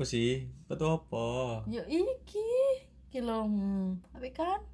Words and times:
apa 0.00 0.08
sih? 0.08 0.48
Betul 0.64 0.96
apa? 0.96 1.60
Yo 1.68 1.84
iki 1.84 2.48
iki 3.04 3.20
lho 3.20 3.44
hmm, 3.44 4.00
tapi 4.08 4.32
kan? 4.32 4.64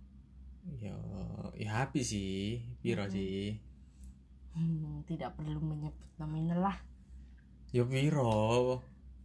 Ya 0.78 0.94
ya 1.58 1.82
api 1.82 1.98
sih. 2.06 2.62
Piro 2.78 3.02
Mm-mm. 3.02 3.10
sih? 3.10 3.58
Hmm, 4.54 5.02
tidak 5.02 5.34
perlu 5.34 5.58
menyebut 5.58 5.98
nominal 6.22 6.70
lah. 6.70 6.78
Ya 7.74 7.82
piro? 7.82 8.78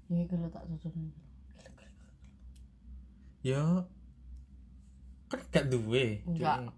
Ya 0.09 0.25
kalau 0.25 0.49
tak 0.49 0.65
susun. 0.73 1.13
Ya 3.45 3.85
kan 5.29 5.39
gak 5.53 5.69
duwe. 5.69 6.25
Enggak. 6.25 6.73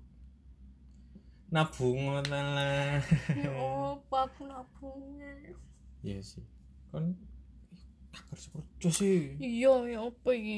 Nabung 1.48 2.12
ngono 2.12 2.28
lah. 2.60 3.00
Ya 3.32 3.56
aku 4.04 4.52
nabungnya? 4.52 5.56
Iya 6.04 6.20
sih. 6.20 6.44
Kan 6.92 7.16
gak 8.14 8.26
kerja 8.30 8.50
kerja 8.54 8.90
sih. 8.94 9.20
Iya 9.42 9.74
ya 9.90 10.00
apa 10.06 10.30
iki? 10.38 10.58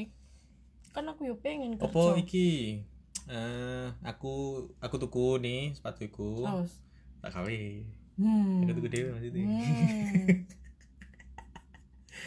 Kan 0.92 1.08
aku 1.08 1.26
yo 1.26 1.34
pengen 1.40 1.80
kerja. 1.80 1.88
Apa 1.88 2.20
iki? 2.20 2.84
Eh 3.26 3.86
aku 4.04 4.64
aku 4.78 4.96
tuku 5.00 5.40
nih 5.42 5.74
sepatuku 5.74 6.44
terus 6.44 6.78
tak 7.24 7.32
kawe 7.32 7.58
hmm. 8.20 8.62
aku 8.62 8.72
tuku 8.78 8.88
dewe 8.92 9.08
maksudnya. 9.16 9.44
Hmm. 9.48 10.26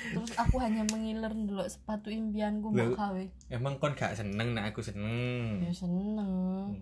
terus 0.09 0.31
aku 0.39 0.55
hanya 0.63 0.81
mengiler 0.89 1.29
dulu 1.33 1.61
sepatu 1.69 2.09
impianku 2.09 2.71
mau 2.71 2.93
kawe 2.95 3.23
emang 3.51 3.77
kon 3.77 3.93
gak 3.93 4.17
seneng 4.17 4.57
nah 4.57 4.65
aku 4.67 4.81
seneng? 4.81 5.61
Ya 5.61 5.71
seneng. 5.71 6.31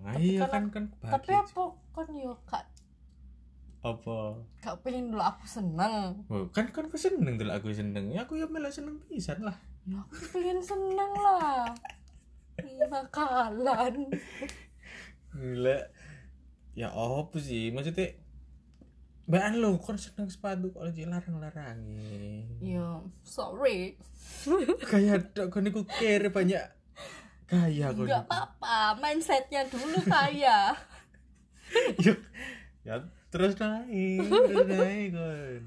Nah, 0.02 0.16
Tapi 0.16 0.38
iya 0.38 0.48
kan 0.48 0.72
kan 0.72 0.86
kan 1.02 1.12
tapi 1.20 1.36
apa? 1.36 1.64
kan 1.92 2.08
yo 2.16 2.34
kak 2.48 2.64
apa? 3.86 4.42
Kak 4.64 4.82
pengen 4.82 5.14
dulu 5.14 5.24
aku 5.24 5.46
seneng. 5.46 6.26
Oh, 6.28 6.50
kan 6.50 6.70
kan 6.74 6.90
aku 6.90 6.98
seneng 6.98 7.38
dulu 7.38 7.52
aku 7.54 7.70
seneng. 7.74 8.10
Ya 8.12 8.26
aku 8.26 8.38
ya 8.38 8.50
malah 8.50 8.74
seneng 8.74 8.98
pisan 9.06 9.46
lah. 9.46 9.58
Ya 9.86 10.02
aku 10.02 10.16
pengen 10.34 10.60
seneng 10.62 11.12
lah. 11.18 11.72
Nakalan 12.90 14.10
gila. 15.38 15.78
Ya 16.74 16.90
apa 16.94 17.38
sih? 17.38 17.70
Maksudnya 17.74 18.18
Mbak 19.28 19.60
lo 19.60 19.76
kon 19.84 20.00
seneng 20.00 20.32
sepatu 20.32 20.72
kok 20.72 20.88
lagi 20.88 21.04
larang-larangi? 21.04 22.48
Ya 22.64 23.04
sorry. 23.28 24.00
Kayak 24.88 25.36
dok 25.36 25.52
kon 25.52 25.68
iku 25.68 25.84
kere 25.84 26.32
banyak 26.32 26.78
gaya 27.48 27.96
kon 27.96 28.08
nggak 28.08 28.24
iku. 28.28 28.28
apa-apa 28.28 29.00
mindsetnya 29.00 29.64
dulu 29.72 30.04
kaya 30.04 30.76
ya, 32.04 32.14
ya 32.84 32.96
terus 33.28 33.54
naik 33.60 34.24
terus 34.50 34.68
naik 34.68 35.08
kon 35.14 35.64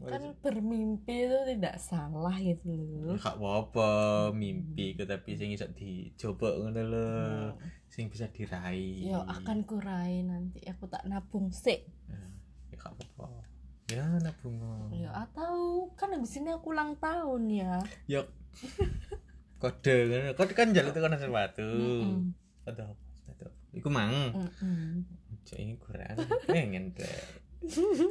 kan 0.00 0.24
bermimpi 0.40 1.28
itu 1.28 1.38
tidak 1.44 1.76
salah 1.76 2.32
gitu 2.40 2.72
loh 2.72 3.20
Gak 3.20 3.36
apa-apa 3.36 3.90
mimpi 4.32 4.96
ke 4.96 5.04
tapi 5.04 5.36
sing 5.36 5.52
iso 5.52 5.68
dicoba 5.76 6.56
ngono 6.56 6.80
lho. 6.88 7.08
Sing 7.84 8.08
bisa 8.08 8.24
diraih. 8.32 9.12
ya 9.12 9.20
akan 9.28 9.60
kurai 9.68 10.24
nanti 10.24 10.64
aku 10.64 10.88
tak 10.88 11.04
nabung 11.04 11.52
sih 11.52 11.84
Ya 12.72 12.74
gak 12.80 12.96
apa-apa. 12.96 13.44
Ya 13.92 14.08
nabung. 14.24 14.56
ya 14.88 15.12
atau 15.12 15.84
kan 15.92 16.16
habis 16.16 16.32
ini 16.40 16.48
aku 16.48 16.72
ulang 16.72 16.96
tahun 16.96 17.42
ya 17.52 17.76
Ya 18.08 18.24
kode. 19.60 20.32
Kode 20.32 20.52
kan 20.56 20.72
jalan 20.72 20.96
itu 20.96 21.00
kan 21.04 21.12
sepatu. 21.20 21.68
Mm-mm. 21.68 22.32
Kode 22.64 22.82
apa? 22.88 23.46
Iku 23.76 23.92
mang. 23.92 24.32
Mm-mm. 24.32 25.04
Cok 25.04 25.19
ini 25.56 25.74
kurang. 25.76 26.14
Pengen 26.44 26.92
deh. 26.92 27.22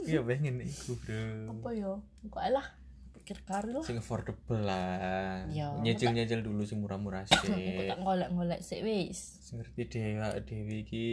Iya 0.04 0.22
pengen 0.22 0.62
iku, 0.62 0.94
Bro. 0.96 1.58
apa 1.58 1.70
ya 1.72 1.92
kok 2.26 2.44
lah 2.50 2.66
pikir 3.12 3.42
kari 3.42 3.72
lah 3.72 3.82
Sing 3.82 3.98
affordable 3.98 4.62
lah. 4.62 5.42
Ya. 5.50 5.74
Nyecil-nyecil 5.80 6.42
dulu 6.42 6.62
sing 6.64 6.80
murah-murah 6.80 7.26
aku 7.26 7.50
sih. 7.50 7.86
tak 7.86 7.98
ngolek-ngolek 7.98 8.62
sih 8.62 8.82
wis 8.82 9.42
ngerti 9.50 9.82
dewa 9.88 10.30
dewi 10.40 10.86
iki 10.86 11.06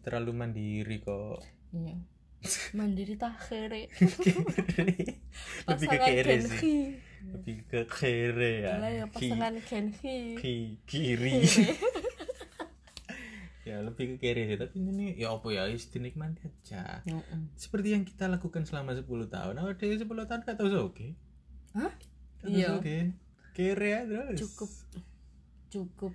terlalu 0.00 0.36
mandiri 0.36 1.00
kok. 1.00 1.40
iya 1.72 1.96
mandiri 2.72 3.16
tak 3.16 3.36
kere 3.38 3.88
lebih 5.68 5.86
ke 5.88 5.96
kere 5.98 6.36
sih 6.40 6.96
lebih 7.20 7.56
ke 7.64 7.80
kere 7.84 8.52
ya 8.64 8.74
ya 8.80 9.04
Ki- 9.08 9.32
pasangan 9.32 9.54
ki- 9.60 10.80
kiri 10.84 11.36
ya 13.70 13.78
lebih 13.86 14.16
ke 14.16 14.16
kere 14.18 14.42
sih. 14.50 14.58
Tapi 14.58 14.74
ini 14.82 15.06
ya 15.14 15.30
apa 15.30 15.46
ya 15.54 15.70
is 15.70 15.86
dinikmati 15.88 16.50
aja. 16.50 17.06
Mm-mm. 17.06 17.54
seperti 17.54 17.94
yang 17.94 18.02
kita 18.02 18.26
lakukan 18.26 18.66
selama 18.66 18.98
10 18.98 19.06
tahun. 19.06 19.54
Awal 19.54 19.78
dari 19.78 19.96
10 19.96 20.06
tahun 20.06 20.40
gak 20.42 20.56
tahu 20.58 20.68
oke 20.90 21.06
Hah? 21.78 21.92
Iya. 22.42 22.74
tahu 22.74 22.82
oke 22.82 22.96
kere 23.54 23.88
ya 23.88 24.00
terus 24.06 24.38
cukup. 24.42 24.70
Cukup. 25.70 26.12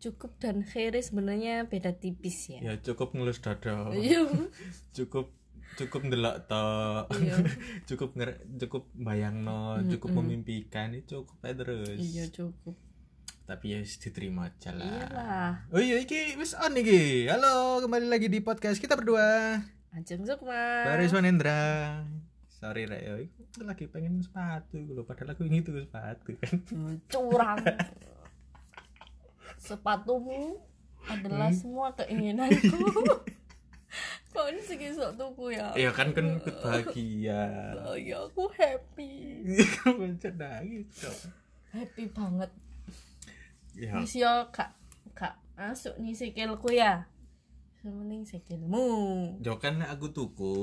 Cukup 0.00 0.30
dan 0.40 0.64
kere 0.64 0.98
sebenarnya 0.98 1.68
beda 1.70 1.94
tipis 1.94 2.50
ya. 2.50 2.60
Ya 2.60 2.74
cukup 2.82 3.14
ngelus 3.14 3.38
dada. 3.38 3.92
Iya. 3.94 4.26
Cukup 4.96 5.30
cukup 5.78 6.00
ndelok 6.10 6.50
tok. 6.50 7.14
Iya. 7.14 7.36
cukup 7.88 8.18
nger 8.18 8.30
cukup 8.58 8.90
bayangno 8.96 9.78
cukup 9.86 10.10
memimpikan 10.18 10.90
itu 10.96 11.22
cukup 11.22 11.38
aja 11.46 11.54
terus. 11.62 11.98
Iya 12.00 12.26
cukup 12.34 12.74
tapi 13.50 13.74
ya 13.74 13.82
diterima 13.82 14.46
aja 14.46 14.70
lah. 14.70 14.86
Iyalah. 14.86 15.50
Oh 15.74 15.82
iya 15.82 15.98
iki 15.98 16.38
wis 16.38 16.54
on 16.54 16.70
iki. 16.78 17.26
Halo 17.26 17.82
kembali 17.82 18.06
lagi 18.06 18.30
di 18.30 18.38
podcast 18.38 18.78
kita 18.78 18.94
berdua. 18.94 19.58
Ajeng 19.90 20.22
Sukma 20.22 20.86
Baris 20.86 21.10
Wanendra 21.10 21.98
sorry 22.46 22.86
rek 22.86 23.02
yo 23.02 23.18
iku 23.18 23.66
lagi 23.66 23.90
pengen 23.90 24.22
sepatu 24.22 24.78
lho 24.78 25.02
padahal 25.02 25.34
aku 25.34 25.50
ingin 25.50 25.66
tuh 25.66 25.82
sepatu. 25.82 26.30
Kan 26.38 26.62
Hmm, 26.70 26.94
curang. 27.10 27.58
Sepatumu 29.58 30.62
adalah 31.10 31.50
semua 31.50 31.90
keinginanku. 31.98 32.70
Kok 34.30 34.46
ini 34.46 34.62
sih 34.62 34.94
sok 34.94 35.18
tuku 35.18 35.58
ya? 35.58 35.74
Iya 35.74 35.90
kan 35.90 36.14
kan 36.14 36.38
bahagia 36.62 37.74
oh 37.82 37.98
ya 37.98 38.30
aku 38.30 38.46
happy. 38.54 39.42
Kamu 39.82 40.14
nangis 40.38 40.86
dong 41.02 41.34
happy 41.70 42.10
banget 42.10 42.50
ya. 43.76 43.92
Wis 43.98 44.14
yo 44.18 44.30
kak 44.54 44.74
kak 45.14 45.38
masuk 45.58 45.94
nih 46.00 46.14
sikilku 46.16 46.70
ya. 46.72 47.06
Semening 47.80 48.26
sikilmu. 48.26 48.88
Jo 49.40 49.56
kan 49.56 49.80
aku 49.82 50.12
tuku 50.12 50.56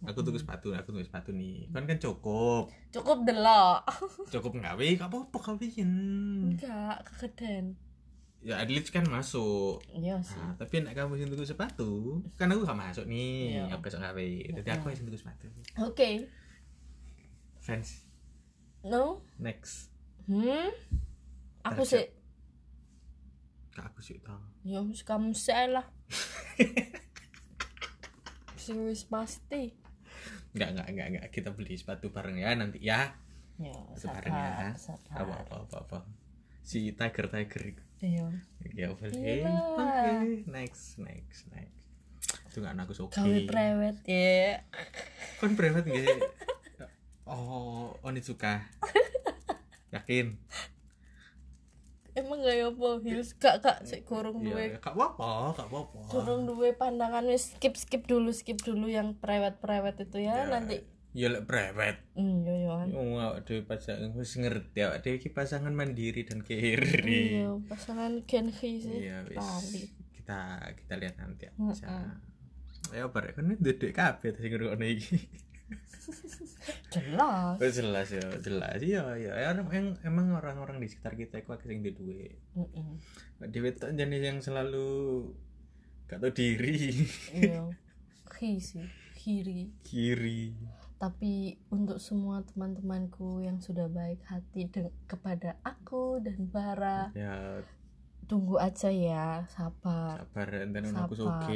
aku 0.00 0.24
tuku 0.24 0.40
sepatu 0.40 0.72
aku 0.72 0.96
tuku 0.96 1.04
sepatu 1.04 1.30
nih. 1.36 1.68
Kan 1.70 1.84
kan 1.84 2.00
cukup. 2.00 2.72
Cukup 2.90 3.24
delok. 3.28 3.84
Cukup 4.32 4.52
ngawe 4.56 4.86
gak 4.96 5.08
apa-apa 5.08 5.38
kawin 5.38 5.90
enggak 6.50 7.04
kegedean 7.06 7.76
ya 8.40 8.56
at 8.56 8.68
least 8.72 8.88
kan 8.88 9.04
masuk. 9.04 9.84
Iya 9.92 10.16
sih. 10.24 10.40
Nah, 10.40 10.56
tapi 10.56 10.80
nek 10.80 10.96
kamu 10.96 11.20
sing 11.20 11.28
tuku 11.28 11.44
sepatu, 11.44 12.24
kan 12.40 12.48
aku 12.48 12.64
gak 12.64 12.80
masuk 12.80 13.04
nih. 13.04 13.60
Iya. 13.60 13.76
Aku 13.76 13.84
besok 13.84 14.00
gawe. 14.00 14.28
Jadi 14.60 14.68
aku 14.72 14.84
yang 14.88 15.04
tuku 15.04 15.18
sepatu. 15.20 15.46
oke. 15.76 16.08
Fans. 17.60 18.08
No? 18.80 19.20
Next. 19.36 19.92
hmm? 20.24 20.72
Aku 21.68 21.84
sih 21.84 22.08
Kak 23.74 23.94
aku 23.94 24.00
sih 24.02 24.18
tau. 24.20 24.40
Ya 24.66 24.82
wis 24.82 25.02
kamu 25.06 25.30
sih 25.34 25.54
lah. 25.70 25.86
Wis 28.70 29.02
pasti. 29.02 29.74
Enggak, 30.54 30.68
enggak, 30.74 30.86
enggak, 30.94 31.06
enggak. 31.10 31.26
Kita 31.34 31.50
beli 31.50 31.74
sepatu 31.74 32.14
bareng 32.14 32.38
ya 32.38 32.54
nanti 32.54 32.78
ya. 32.78 33.18
Ya, 33.58 33.74
bareng 34.06 34.30
ya. 34.30 34.72
sabar, 34.78 35.02
Apa 35.10 35.34
sabar. 35.34 35.38
apa 35.42 35.54
apa 35.66 35.76
apa. 35.82 35.98
Si 36.62 36.94
Tiger 36.94 37.26
Tiger. 37.26 37.62
Iya. 37.98 38.26
Ya 38.78 38.86
boleh. 38.94 39.10
Iya. 39.16 39.52
Next, 40.46 41.02
next, 41.02 41.50
next. 41.50 41.76
Itu 42.52 42.62
enggak 42.62 42.86
aku 42.86 42.94
suka. 42.94 43.20
Gawe 43.26 43.38
prewed 43.48 43.98
ya. 44.06 44.62
Kan 45.42 45.58
private 45.58 45.86
nggak? 45.90 46.20
Oh, 47.26 47.94
Onitsuka. 48.02 48.66
Yakin? 49.94 50.38
Emang 52.12 52.38
gak 52.40 52.54
ya 52.54 52.66
apa 52.68 52.88
heels 53.00 53.30
gak 53.36 53.62
gak 53.62 53.78
sik 53.84 54.02
gorong 54.02 54.40
Iya, 54.40 54.50
duwe. 54.50 54.64
gak 54.78 54.94
apa-apa, 54.94 55.54
gak 55.54 55.68
apa-apa. 55.70 55.98
Gorong 56.08 56.42
duwe 56.44 56.74
pandangan 56.74 57.24
wis 57.24 57.54
skip 57.54 57.74
skip 57.74 58.06
dulu 58.06 58.30
skip 58.30 58.58
dulu 58.58 58.86
yang 58.86 59.14
prewed-prewed 59.16 59.96
itu 60.00 60.18
ya, 60.20 60.46
nanti. 60.46 60.82
Ya 61.10 61.26
lek 61.26 61.42
private. 61.42 62.06
Hmm, 62.14 62.46
yo 62.46 62.54
yo. 62.54 62.70
Oh, 62.94 63.18
awak 63.18 63.42
dhewe 63.42 63.66
pasangan 63.66 64.14
wis 64.14 64.30
ngerti 64.34 64.78
awak 64.86 65.02
dhewe 65.02 65.18
iki 65.18 65.26
pasangan 65.28 65.74
mandiri 65.74 66.22
dan 66.22 66.46
kiri. 66.46 67.42
Iya, 67.42 67.58
pasangan 67.66 68.22
Genki 68.26 68.78
sih. 68.78 69.10
Iya, 69.10 69.26
wis. 69.26 69.90
Kita 70.14 70.70
kita 70.78 70.94
lihat 71.02 71.18
nanti 71.18 71.50
aja. 71.50 72.14
Ya 72.90 73.06
barek 73.06 73.38
kan 73.38 73.54
dedek 73.58 73.90
kabeh 73.90 74.34
sing 74.34 74.50
ngrungokne 74.50 74.86
iki. 74.86 75.18
Jelas. 76.90 77.56
Oh, 77.56 77.70
jelas 77.70 78.08
ya, 78.10 78.26
jelas 78.42 78.78
ya 78.82 79.02
ya 79.14 79.32
emang, 79.50 79.70
emang- 79.70 80.00
emang 80.02 80.26
orang-orang 80.34 80.82
di 80.82 80.90
sekitar 80.90 81.14
kita 81.14 81.38
itu 81.38 81.50
akeh 81.50 81.70
sing 81.70 81.80
di 81.80 81.94
duwe. 81.94 82.34
Heeh. 82.58 82.90
Dhewe 83.46 83.70
tak 83.72 83.94
jenis 83.94 84.22
yang 84.22 84.38
selalu 84.42 85.30
gak 86.06 86.18
tau 86.18 86.34
diri. 86.34 87.06
Iya. 87.30 87.70
Ki 88.34 88.56
sih, 88.56 88.86
kiri. 89.14 89.68
kiri. 89.84 90.56
tapi 90.96 91.56
untuk 91.72 91.96
semua 91.96 92.44
teman-temanku 92.44 93.40
yang 93.40 93.56
sudah 93.56 93.88
baik 93.88 94.20
hati 94.28 94.68
kepada 95.08 95.56
aku 95.64 96.20
dan 96.20 96.44
Bara 96.44 97.08
ya 97.16 97.64
tunggu 98.28 98.60
aja 98.60 98.92
ya 98.92 99.48
sabar 99.48 100.20
sabar 100.28 100.48
enten 100.60 100.92
aku 100.92 101.16
Sabar. 101.16 101.48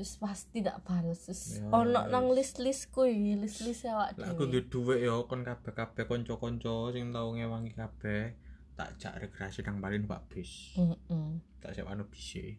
Wis 0.00 0.16
pasti 0.16 0.64
tidak 0.64 0.80
balas 0.80 1.28
wis 1.28 1.60
Ya, 1.60 1.68
ono 1.68 2.08
nang 2.08 2.32
wis. 2.32 2.56
list-list 2.56 2.88
kuwi 2.88 3.36
list-list 3.36 3.84
awak 3.84 4.16
lah 4.16 4.32
aku 4.32 4.48
dhewe. 4.48 4.64
duwe 4.72 4.96
duwe 4.96 5.04
yo 5.04 5.28
kon 5.28 5.44
kabeh-kabeh 5.44 6.08
kanca-kanca 6.08 6.90
sing 6.90 7.12
tau 7.12 7.28
ngewangi 7.36 7.76
kabeh. 7.76 8.34
Tak 8.72 8.96
jak 8.96 9.12
rekreasi 9.20 9.60
nang 9.60 9.76
Bali 9.84 10.00
Pak 10.00 10.32
bis. 10.32 10.72
Heeh. 10.74 11.28
tak 11.60 11.76
siap 11.76 11.92
anu 11.92 12.08
bis 12.08 12.40
e. 12.40 12.56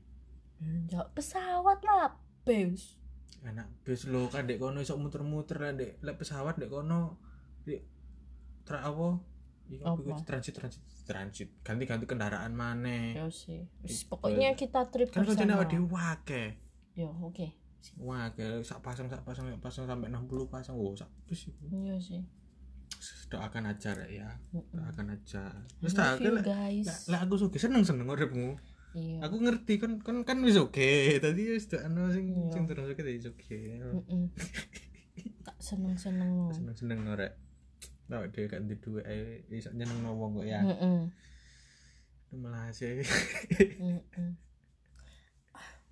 Ya, 0.87 1.01
pesawat 1.17 1.81
lah 1.81 2.13
bes 2.45 3.01
enak 3.41 3.65
bis 3.81 4.05
lo 4.05 4.29
kan 4.29 4.45
dek 4.45 4.61
kono 4.61 4.85
iso 4.85 4.93
muter-muter 5.01 5.57
lah 5.57 5.73
dek 5.73 5.97
lek 6.05 6.13
pesawat 6.21 6.61
dek 6.61 6.69
kono 6.69 7.17
dek 7.65 7.81
tra 8.61 8.85
apa? 8.85 9.17
Iku? 9.65 10.13
transit 10.21 10.53
transit 10.53 10.83
transit. 11.07 11.49
Ganti-ganti 11.65 12.05
kendaraan 12.05 12.53
maneh. 12.53 13.17
Ya 13.17 13.25
sih. 13.33 13.65
Wis, 13.81 14.05
pokoknya 14.05 14.53
kita 14.53 14.85
trip 14.93 15.09
kan 15.09 15.25
bersama. 15.25 15.57
awake 15.57 15.73
dhewe 15.73 15.97
akeh 15.97 16.47
ya 16.93 17.09
oke 17.09 17.47
Wah, 17.97 18.29
sak 18.61 18.77
pasang 18.79 19.09
sak 19.09 19.25
pasang 19.25 19.49
sak 19.49 19.57
pasang 19.57 19.89
sampai 19.89 20.05
60 20.07 20.29
pasang. 20.47 20.77
Wow, 20.77 20.93
sak 20.93 21.09
bis 21.25 21.49
iya 21.65 21.97
sih 21.97 22.21
Doakan 23.25 23.65
aja 23.65 23.97
rek 23.97 24.11
ya. 24.13 24.29
Doakan 24.69 25.09
aja. 25.09 25.49
I 25.49 25.81
Terus 25.81 25.93
tak 25.95 26.21
lek- 26.21 26.45
lek 26.85 27.19
aku 27.19 27.41
suka 27.41 27.57
seneng-seneng 27.57 28.05
uripmu. 28.05 28.53
iya 28.93 29.17
Aku 29.25 29.41
ngerti 29.41 29.81
kan 29.81 29.97
kan 29.97 30.21
kan 30.21 30.37
wis 30.45 30.61
oke. 30.61 30.77
Tadi 31.17 31.41
wis 31.49 31.65
dak 31.65 31.81
anu 31.81 32.13
sing 32.13 32.29
Iya. 32.29 32.53
sing 32.53 32.63
terus 32.69 32.85
oke 32.85 33.01
wis 33.01 33.25
oke. 33.25 33.57
Tak 35.41 35.57
seneng-seneng 35.57 36.31
Seneng-seneng 36.61 37.01
rek. 37.17 37.33
Lah 38.13 38.29
dhewe 38.29 38.45
gak 38.45 38.61
ndek 38.61 38.77
duwe 38.77 39.01
ae 39.01 39.41
iso 39.49 39.73
nyenengno 39.73 40.13
wong 40.13 40.37
kok 40.37 40.45
ya. 40.45 40.61
Mm-mm. 40.61 41.09
Malah 42.37 42.69
sih. 42.69 43.01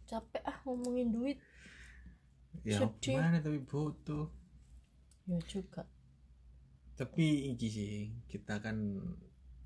Capek 0.10 0.42
ah 0.42 0.58
ngomongin 0.66 1.14
duit 1.14 1.38
ya 2.66 2.82
Sedih. 2.82 3.22
mana 3.22 3.38
tapi 3.40 3.62
butuh. 3.62 4.26
ya 5.30 5.38
juga 5.46 5.86
Tapi 6.98 7.54
iki 7.56 7.68
sih 7.70 7.94
kita 8.28 8.60
kan 8.60 8.76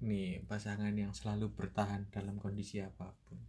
nih 0.03 0.43
pasangan 0.45 0.91
yang 0.93 1.15
selalu 1.15 1.49
bertahan 1.55 2.11
dalam 2.11 2.35
kondisi 2.37 2.83
apa 2.83 3.15
pun. 3.25 3.39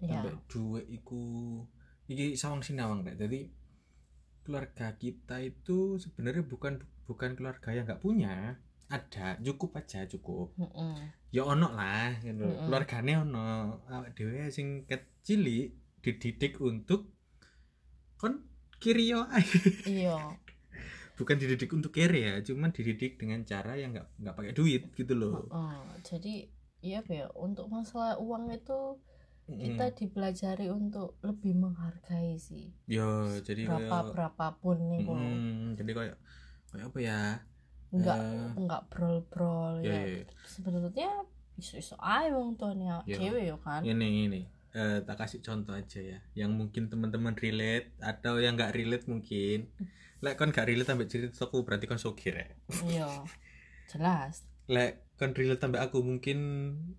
ya 0.00 0.16
sampai 0.16 0.32
dua 0.48 0.80
iku 0.88 1.20
iki 2.08 2.32
sawang 2.32 2.64
sinawang 2.64 3.04
rek 3.04 3.20
jadi 3.20 3.52
keluarga 4.42 4.96
kita 4.96 5.44
itu 5.44 6.00
sebenarnya 6.00 6.42
bukan 6.48 6.80
bukan 7.04 7.36
keluarga 7.36 7.76
yang 7.76 7.84
nggak 7.84 8.00
punya 8.00 8.56
ada 8.90 9.38
cukup 9.38 9.76
aja 9.78 10.02
cukup 10.08 10.56
Mm-mm. 10.58 10.96
ya 11.30 11.46
ono 11.46 11.70
lah 11.70 12.16
gitu 12.18 12.42
Mm-mm. 12.42 12.66
keluargane 12.66 13.12
ono 13.20 13.78
awak 13.86 14.16
dhewe 14.16 14.48
sing 14.50 14.88
kecil 14.88 15.44
dididik 16.00 16.60
untuk 16.60 17.12
kon 18.16 18.44
kiri 18.80 19.12
yo 19.12 19.24
ae. 19.28 19.44
iya. 19.88 20.16
Bukan 21.20 21.36
dididik 21.36 21.68
untuk 21.76 21.92
kere 21.92 22.16
ya 22.16 22.34
cuman 22.40 22.72
dididik 22.72 23.20
dengan 23.20 23.44
cara 23.44 23.76
yang 23.76 23.92
nggak 23.92 24.08
nggak 24.24 24.34
pakai 24.40 24.52
duit 24.56 24.82
gitu 24.96 25.12
loh. 25.12 25.44
Oh, 25.52 25.84
jadi 26.00 26.48
iya 26.80 27.04
ya 27.04 27.28
untuk 27.36 27.68
masalah 27.68 28.16
uang 28.16 28.48
itu 28.56 28.96
kita 29.50 29.92
dipelajari 29.92 30.72
untuk 30.72 31.20
lebih 31.20 31.58
menghargai 31.60 32.40
sih. 32.40 32.72
Yo 32.88 33.28
jadi 33.44 33.68
berapa 33.68 33.84
kayak 33.84 34.10
berapapun 34.16 34.76
nih 34.88 35.00
kalau 35.04 35.20
Mm, 35.20 35.76
jadi 35.76 35.90
kayak 35.92 36.16
kayak 36.72 36.84
apa 36.88 36.98
ya? 37.04 37.20
Enggak 37.90 38.18
Eh, 38.22 38.48
enggak 38.56 38.82
brol 38.88 39.18
brol 39.28 39.74
ya, 39.82 39.90
ya 39.92 40.00
ya, 40.06 40.18
ya. 40.22 40.24
sebenarnya 40.46 41.10
isu 41.60 41.82
isu 41.82 41.94
aja 42.00 42.32
wong 42.32 42.56
tuanya 42.56 43.02
Ya. 43.04 43.18
cewek 43.18 43.44
ya 43.50 43.56
kan. 43.60 43.82
Ini 43.84 44.08
ini 44.30 44.40
eh, 44.72 44.98
tak 45.02 45.16
kasih 45.18 45.40
contoh 45.40 45.74
aja 45.74 45.98
ya. 45.98 46.18
Yang 46.34 46.50
mungkin 46.54 46.82
teman-teman 46.88 47.34
relate 47.34 47.90
atau 47.98 48.38
yang 48.38 48.54
nggak 48.54 48.74
relate 48.74 49.06
mungkin. 49.06 49.70
Lek 50.20 50.36
kon 50.36 50.52
gak 50.52 50.68
relate 50.68 50.84
sampai 50.84 51.08
cerita 51.08 51.48
aku 51.48 51.64
berarti 51.64 51.88
kon 51.88 51.96
sogir 51.96 52.36
ya 52.36 52.48
iya 52.84 53.08
jelas. 53.88 54.44
Lek 54.68 55.08
kon 55.16 55.32
relate 55.32 55.64
sampai 55.64 55.80
aku 55.80 56.04
mungkin 56.04 56.38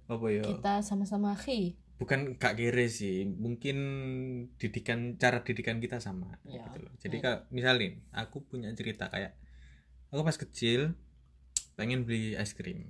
apa 0.10 0.26
ya? 0.34 0.42
Kita 0.42 0.82
sama-sama 0.82 1.38
khi 1.38 1.78
bukan 2.02 2.34
gak 2.42 2.58
kere 2.58 2.90
sih 2.90 3.30
mungkin 3.30 3.78
didikan 4.58 5.22
cara 5.22 5.46
didikan 5.46 5.78
kita 5.78 6.02
sama 6.02 6.34
Ya. 6.50 6.66
gitu 6.66 6.82
loh. 6.82 6.94
Jadi 6.98 7.22
kalau 7.22 7.46
misalnya 7.54 7.94
aku 8.10 8.42
punya 8.42 8.74
cerita 8.74 9.06
kayak 9.14 9.38
aku 10.10 10.26
pas 10.26 10.42
kecil 10.42 10.98
pengen 11.78 12.10
beli 12.10 12.34
es 12.34 12.58
krim 12.58 12.90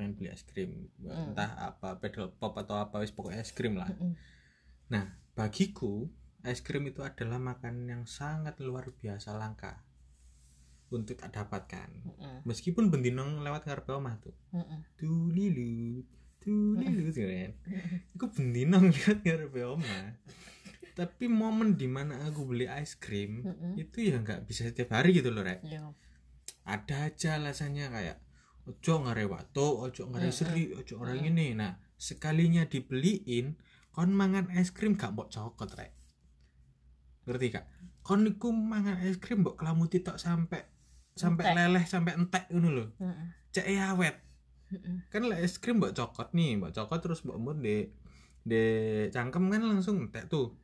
pengen 0.00 0.16
beli 0.16 0.32
es 0.32 0.40
krim 0.42 0.88
Hmm. 0.96 1.36
entah 1.36 1.52
apa 1.60 2.00
pedal 2.00 2.32
pop 2.32 2.56
atau 2.56 2.80
apa 2.80 2.98
wis 2.98 3.12
pokoknya 3.12 3.44
es 3.44 3.52
krim 3.52 3.76
lah 3.76 3.92
Mm-mm. 3.92 4.16
Nah, 4.88 5.04
bagiku 5.36 6.08
es 6.42 6.64
krim 6.64 6.82
itu 6.82 7.04
adalah 7.04 7.36
makanan 7.36 7.84
yang 7.84 8.02
sangat 8.08 8.56
luar 8.58 8.88
biasa 8.90 9.36
langka 9.36 9.84
untuk 10.90 11.14
tak 11.14 11.30
dapatkan. 11.30 11.86
Mm-mm. 12.02 12.42
Meskipun 12.42 12.90
bendinong 12.90 13.38
lewat 13.38 13.62
ngarepe 13.62 13.94
omah 13.94 14.18
tuh. 14.18 14.34
Mm-mm. 14.50 14.82
Tulilu, 14.98 16.02
tulilu 16.42 17.14
kan. 17.14 17.52
Iku 18.10 18.26
bendinong 18.26 18.90
lewat 18.96 19.22
ngarepe 19.22 19.60
omah. 19.62 20.18
Tapi 20.98 21.30
momen 21.30 21.78
di 21.78 21.86
mana 21.86 22.26
aku 22.26 22.42
beli 22.50 22.66
es 22.66 22.98
krim 22.98 23.46
Mm-mm. 23.46 23.78
itu 23.78 24.10
ya 24.10 24.18
nggak 24.18 24.50
bisa 24.50 24.66
setiap 24.66 24.90
hari 24.98 25.14
gitu 25.14 25.30
loh, 25.30 25.46
Rek. 25.46 25.62
Iya. 25.62 25.94
Ada 26.66 27.14
aja 27.14 27.38
alasannya 27.38 27.86
kayak 27.86 28.18
ojo 28.68 28.94
ngarewato, 29.06 29.86
ojo 29.86 30.02
ngareseri, 30.10 30.76
ojo 30.76 31.00
orang 31.00 31.24
ini. 31.24 31.54
Nah, 31.56 31.78
sekalinya 32.00 32.64
dibeliin 32.64 33.60
kon 33.92 34.16
mangan 34.16 34.48
es 34.56 34.72
krim 34.72 34.96
gak 34.96 35.12
mbok 35.12 35.28
cokot 35.28 35.70
rek. 35.76 35.92
Ngerti 37.28 37.46
kak 37.52 37.68
kon 38.00 38.24
iku 38.24 38.48
mangan 38.48 38.96
es 39.04 39.20
krim 39.20 39.44
mbok 39.44 39.60
kelamuti 39.60 40.00
tok 40.00 40.16
sampai 40.16 40.64
sampai 41.12 41.52
Entek. 41.52 41.56
leleh 41.60 41.84
sampai 41.84 42.12
entek 42.16 42.44
ngono 42.48 42.68
lho. 42.72 42.84
Cek 43.52 43.66
e 43.68 43.76
awet. 43.76 44.16
Kan 45.12 45.28
lek 45.28 45.44
es 45.44 45.60
krim 45.60 45.76
mbok 45.76 45.92
cokot 45.92 46.32
nih 46.32 46.56
mbok 46.56 46.72
cokot 46.72 46.98
terus 47.04 47.20
mbok 47.28 47.36
mut 47.36 47.58
di 47.60 47.84
di 48.40 48.62
cangkem 49.12 49.52
kan 49.52 49.62
langsung 49.68 50.08
entek 50.08 50.32
tuh. 50.32 50.56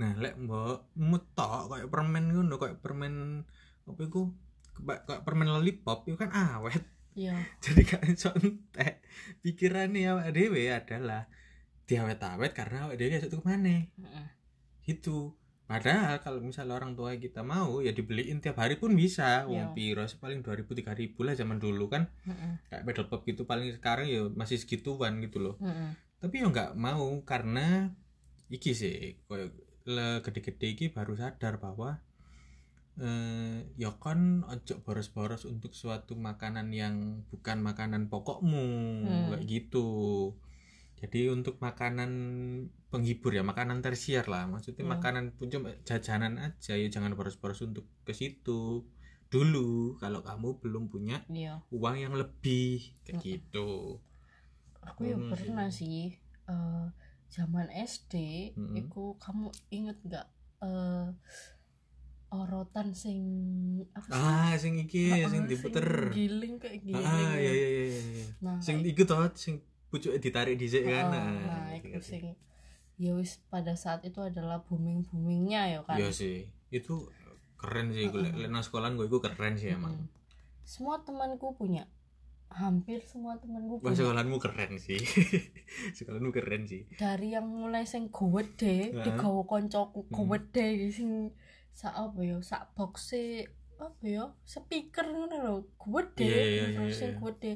Nah 0.00 0.16
lek 0.16 0.40
mbok 0.40 0.96
mut 0.96 1.36
tok 1.36 1.68
kayak 1.68 1.92
permen 1.92 2.32
ngono 2.32 2.56
kayak 2.56 2.80
permen 2.80 3.44
apa 3.84 4.00
iku? 4.00 4.32
Kayak 4.80 5.04
kayak 5.04 5.22
permen 5.28 5.52
lollipop 5.52 6.08
itu 6.08 6.16
kan 6.16 6.32
awet 6.32 6.95
Iya. 7.16 7.32
jadi 7.64 7.80
gak 7.82 8.02
iso 8.06 8.30
entek 8.36 9.00
pikirannya 9.40 10.12
awak 10.12 10.28
dhewe 10.30 10.68
adalah 10.68 11.26
diawet-awet 11.84 12.52
karena 12.52 12.84
awak 12.84 12.96
dhewe 12.96 13.16
esuk 13.16 13.32
tuku 13.32 13.44
maneh 13.44 13.88
Mm-mm. 13.96 14.26
gitu 14.82 15.32
padahal 15.64 16.20
kalau 16.20 16.38
misalnya 16.38 16.76
orang 16.76 16.94
tua 16.94 17.16
kita 17.16 17.42
mau 17.42 17.80
ya 17.80 17.90
dibeliin 17.90 18.38
tiap 18.38 18.54
hari 18.56 18.76
pun 18.76 18.92
bisa 18.92 19.42
Iya. 19.42 19.50
wong 19.50 19.74
piro 19.74 20.04
sih, 20.04 20.20
paling 20.20 20.44
2000 20.44 20.62
3000 20.62 21.18
lah 21.18 21.34
zaman 21.34 21.58
dulu 21.58 21.88
kan 21.88 22.06
Mm-mm. 22.22 22.62
kayak 22.68 22.84
pedal 22.84 23.06
pop 23.08 23.24
gitu 23.24 23.42
paling 23.42 23.72
sekarang 23.72 24.06
ya 24.06 24.28
masih 24.30 24.60
segituan 24.60 25.18
gitu 25.18 25.40
loh 25.40 25.56
tapi 26.16 26.38
ya 26.38 26.46
nggak 26.46 26.76
mau 26.76 27.18
karena 27.24 27.90
iki 28.46 28.72
sih 28.72 29.18
koyo 29.24 29.50
le 29.86 30.18
gede-gede 30.20 30.66
iki 30.68 30.86
baru 30.88 31.14
sadar 31.14 31.58
bahwa 31.58 31.98
eh 32.96 33.60
ya 33.76 33.92
kan 34.00 34.40
ojo 34.48 34.74
boros-boros 34.80 35.44
untuk 35.44 35.76
suatu 35.76 36.16
makanan 36.16 36.72
yang 36.72 36.96
bukan 37.28 37.60
makanan 37.60 38.08
pokokmu 38.08 38.64
Hmm. 39.04 39.28
kayak 39.36 39.44
gitu 39.44 39.86
jadi 40.96 41.28
untuk 41.28 41.60
makanan 41.60 42.10
penghibur 42.88 43.36
ya 43.36 43.44
makanan 43.44 43.84
tersier 43.84 44.24
lah 44.24 44.48
maksudnya 44.48 44.88
Hmm. 44.88 44.96
makanan 44.96 45.24
pun 45.36 45.52
cuma 45.52 45.76
jajanan 45.84 46.40
aja 46.40 46.72
ya 46.72 46.88
jangan 46.88 47.12
boros-boros 47.12 47.60
untuk 47.62 47.84
ke 48.08 48.16
situ 48.16 48.88
dulu 49.28 49.98
kalau 50.00 50.24
kamu 50.24 50.56
belum 50.62 50.84
punya 50.88 51.20
Iya. 51.28 51.60
uang 51.68 51.96
yang 52.00 52.14
lebih 52.16 52.96
kayak 53.04 53.20
Mm-mm. 53.20 53.26
gitu 53.28 53.68
Aku 54.86 55.02
ya 55.04 55.18
sih. 55.18 55.28
pernah 55.28 55.68
sih 55.68 56.00
eh, 56.46 56.86
zaman 57.28 57.68
SD 57.74 58.14
Mm-mm. 58.56 58.86
iku 58.86 59.18
kamu 59.18 59.50
inget 59.68 59.98
nggak 60.00 60.26
eh 60.62 61.10
orotan 62.38 62.92
sing 62.92 63.18
apa 63.90 64.06
sih? 64.06 64.14
ah 64.14 64.52
sing 64.54 64.74
iki 64.78 65.08
Heeh, 65.10 65.26
sing 65.26 65.42
diputer. 65.44 65.86
giling 66.10 66.56
kayak 66.56 66.80
giling 66.80 67.00
ah 67.02 67.34
iya 67.34 67.50
iya 67.50 67.68
iya 67.88 68.00
nah 68.38 68.56
sing 68.58 68.80
iku 68.82 69.02
toh 69.02 69.24
sing 69.34 69.58
pucuke 69.86 70.18
ditarik 70.18 70.54
dhisik 70.54 70.82
kan. 70.82 71.08
Heeh, 71.08 71.10
nah, 71.10 71.30
nah 71.40 71.68
itu 71.72 71.86
ngerti. 71.88 72.10
sing 72.10 72.24
ya 72.96 73.12
wis 73.12 73.38
pada 73.46 73.72
saat 73.74 74.02
itu 74.02 74.18
adalah 74.18 74.60
booming 74.60 75.04
boomingnya 75.04 75.62
ya 75.70 75.80
kan? 75.82 75.96
Iya 75.96 76.10
sih. 76.10 76.44
Itu 76.68 77.08
keren 77.56 77.90
sih 77.90 78.06
gue 78.06 78.20
lek 78.34 78.48
nang 78.48 78.60
sekolahan 78.60 78.94
gue 78.94 79.04
iku 79.04 79.18
keren 79.18 79.54
sih 79.54 79.70
emang. 79.70 80.08
Semua 80.62 80.98
temanku 80.98 81.52
punya. 81.52 81.84
Hampir 82.48 83.02
semua 83.02 83.36
temanku 83.36 83.76
Wah 83.76 83.90
punya. 83.90 83.96
sekolahanmu 83.96 84.38
keren 84.38 84.72
sih. 84.76 84.96
Sekolahanmu 85.96 86.30
keren 86.30 86.62
sih. 86.64 86.86
Dari 86.90 87.32
yang 87.32 87.44
mulai 87.44 87.84
sing 87.84 88.08
gowede 88.08 88.90
Heeh. 88.90 89.02
digawa 89.02 89.44
koncoku 89.44 90.00
Hmm. 90.02 90.12
gowede 90.12 90.66
sing 90.88 91.30
sak 91.80 91.94
apa 92.04 92.20
ya 92.30 92.38
sak 92.50 92.62
boxe 92.76 93.24
apa 93.86 94.04
ya 94.16 94.24
speaker 94.52 95.06
ngono 95.14 95.36
lho 95.46 95.54
gede 95.84 96.24
Iya, 96.24 96.40
iya, 96.54 96.64
iya, 96.72 96.76
terus 96.76 96.94
sing 97.00 97.10
iya. 97.12 97.20
gede 97.24 97.52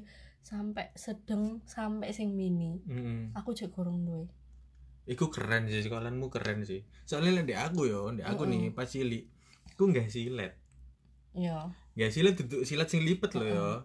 sampai 0.51 0.87
sedeng 1.05 1.45
sampai 1.75 2.09
sing 2.19 2.29
mini 2.41 2.73
Mm-mm. 2.93 3.19
aku 3.39 3.51
juga 3.59 3.73
gorong 3.75 4.01
duwe 4.07 4.27
Iku 5.13 5.27
keren 5.35 5.65
sih 5.73 5.83
sekolahmu 5.83 6.27
keren 6.35 6.63
sih. 6.71 6.81
Soalnya 7.09 7.43
di 7.43 7.55
aku 7.67 7.81
yo, 7.93 8.03
di 8.15 8.23
aku 8.23 8.43
nih 8.47 8.71
pas 8.77 8.87
cilik, 8.87 9.25
aku 9.75 9.83
nggak 9.91 10.07
silet. 10.15 10.53
iya 11.35 11.59
Nggak 12.01 12.11
silet 12.11 12.33
duduk 12.35 12.65
silat 12.65 12.89
sing 12.89 13.05
lipet 13.05 13.29
loh 13.31 13.45
heeh. 13.45 13.85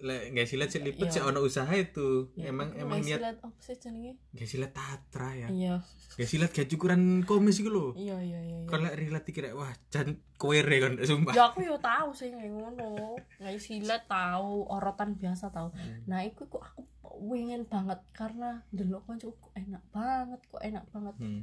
Lek 0.00 0.32
nggak 0.32 0.48
silet 0.48 0.66
sing 0.66 0.80
lipet 0.80 1.04
Iya. 1.04 1.12
sih 1.12 1.22
ono 1.22 1.38
usaha 1.40 1.68
itu. 1.70 2.32
Ya, 2.32 2.48
Emang 2.48 2.72
iku 2.72 2.80
emang 2.80 2.98
niat 2.98 3.20
silat 3.20 3.36
apa 3.38 3.60
sih 3.60 3.76
jenenge 3.76 4.12
nggak 4.32 4.48
silet 4.48 4.72
tatra 4.72 5.30
ya. 5.34 5.48
iya 5.50 5.74
Nggak 6.16 6.24
silet 6.26 6.50
kayak 6.50 6.68
cukuran 6.68 7.00
komis 7.22 7.60
gitu 7.60 7.68
loh. 7.68 7.90
iya 7.92 8.16
iya 8.16 8.40
iya 8.40 8.56
iya. 8.56 8.66
Kalau 8.66 8.88
rilat 8.88 9.28
kira 9.28 9.52
wah 9.52 9.68
jan 9.86 10.08
koere 10.34 10.76
kan 10.78 10.96
sumpah. 11.04 11.32
ya 11.32 11.44
aku 11.46 11.60
yo 11.60 11.76
tahu 11.76 12.08
sih 12.10 12.32
ngono 12.32 13.12
nggak 13.36 13.58
silat 13.58 14.08
tahu 14.08 14.64
orotan 14.66 15.12
biasa 15.12 15.52
tahu 15.52 15.68
Hmm. 15.68 16.00
nah 16.06 16.24
itu 16.24 16.42
kok 16.42 16.64
aku 16.64 16.80
pengen 17.28 17.62
banget 17.62 18.00
karena 18.10 18.64
delok 18.70 19.04
kanca 19.04 19.28
kok 19.28 19.52
enak 19.52 19.84
banget 19.90 20.40
kok 20.46 20.62
enak 20.62 20.84
banget 20.88 21.14
Hmm. 21.18 21.42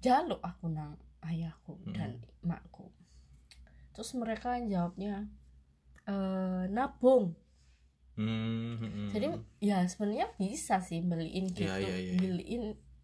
jaluk 0.00 0.40
aku 0.40 0.68
nang 0.68 1.00
makku 1.20 1.59
terus 4.00 4.16
mereka 4.16 4.56
jawabnya 4.64 5.28
eh 6.08 6.64
nabung 6.72 7.36
Hmm, 8.16 8.76
hmm, 8.80 8.88
hmm. 8.88 9.08
jadi 9.12 9.26
ya 9.60 9.84
sebenarnya 9.84 10.32
bisa 10.40 10.80
sih 10.80 11.04
beliin 11.04 11.52
gitu 11.52 11.68
Iya, 11.68 11.76
iya, 11.84 11.96
iya. 12.00 12.16
beliin 12.16 12.62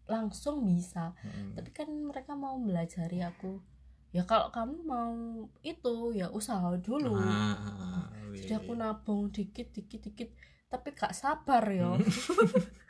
langsung 0.09 0.65
bisa 0.65 1.13
Hmm. 1.21 1.53
tapi 1.53 1.69
kan 1.69 1.85
mereka 1.85 2.33
mau 2.33 2.57
belajari 2.57 3.21
aku 3.21 3.61
ya 4.09 4.25
kalau 4.25 4.49
kamu 4.49 4.77
mau 4.81 5.13
itu 5.61 6.17
ya 6.17 6.33
usaha 6.33 6.73
dulu 6.81 7.13
Ah, 7.13 7.53
ah, 7.53 7.69
ah, 8.05 8.05
jadi 8.33 8.57
iya, 8.57 8.61
aku 8.61 8.73
iya. 8.73 8.81
nabung 8.81 9.29
dikit 9.29 9.69
dikit 9.69 10.01
dikit 10.01 10.29
tapi 10.69 10.97
gak 10.97 11.13
sabar 11.13 11.61
ya 11.69 11.93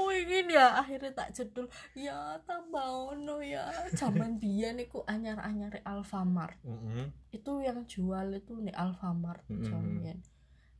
Hmm. 0.00 0.08
kepuingin 0.08 0.46
ya 0.48 0.66
akhirnya 0.74 1.12
tak 1.12 1.28
jedul. 1.30 1.66
Ya 1.92 2.16
tambah 2.42 2.80
ono 3.12 3.38
ya. 3.38 3.68
Zaman 3.92 4.36
biyen 4.36 4.80
iku 4.80 5.04
anyar-anyar 5.04 5.84
Alfamart. 5.84 6.56
Mm-mm. 6.62 7.12
itu 7.30 7.52
yang 7.60 7.84
jual 7.84 8.32
itu 8.32 8.56
nih 8.56 8.74
Alfamart 8.74 9.44
biyen 9.46 10.18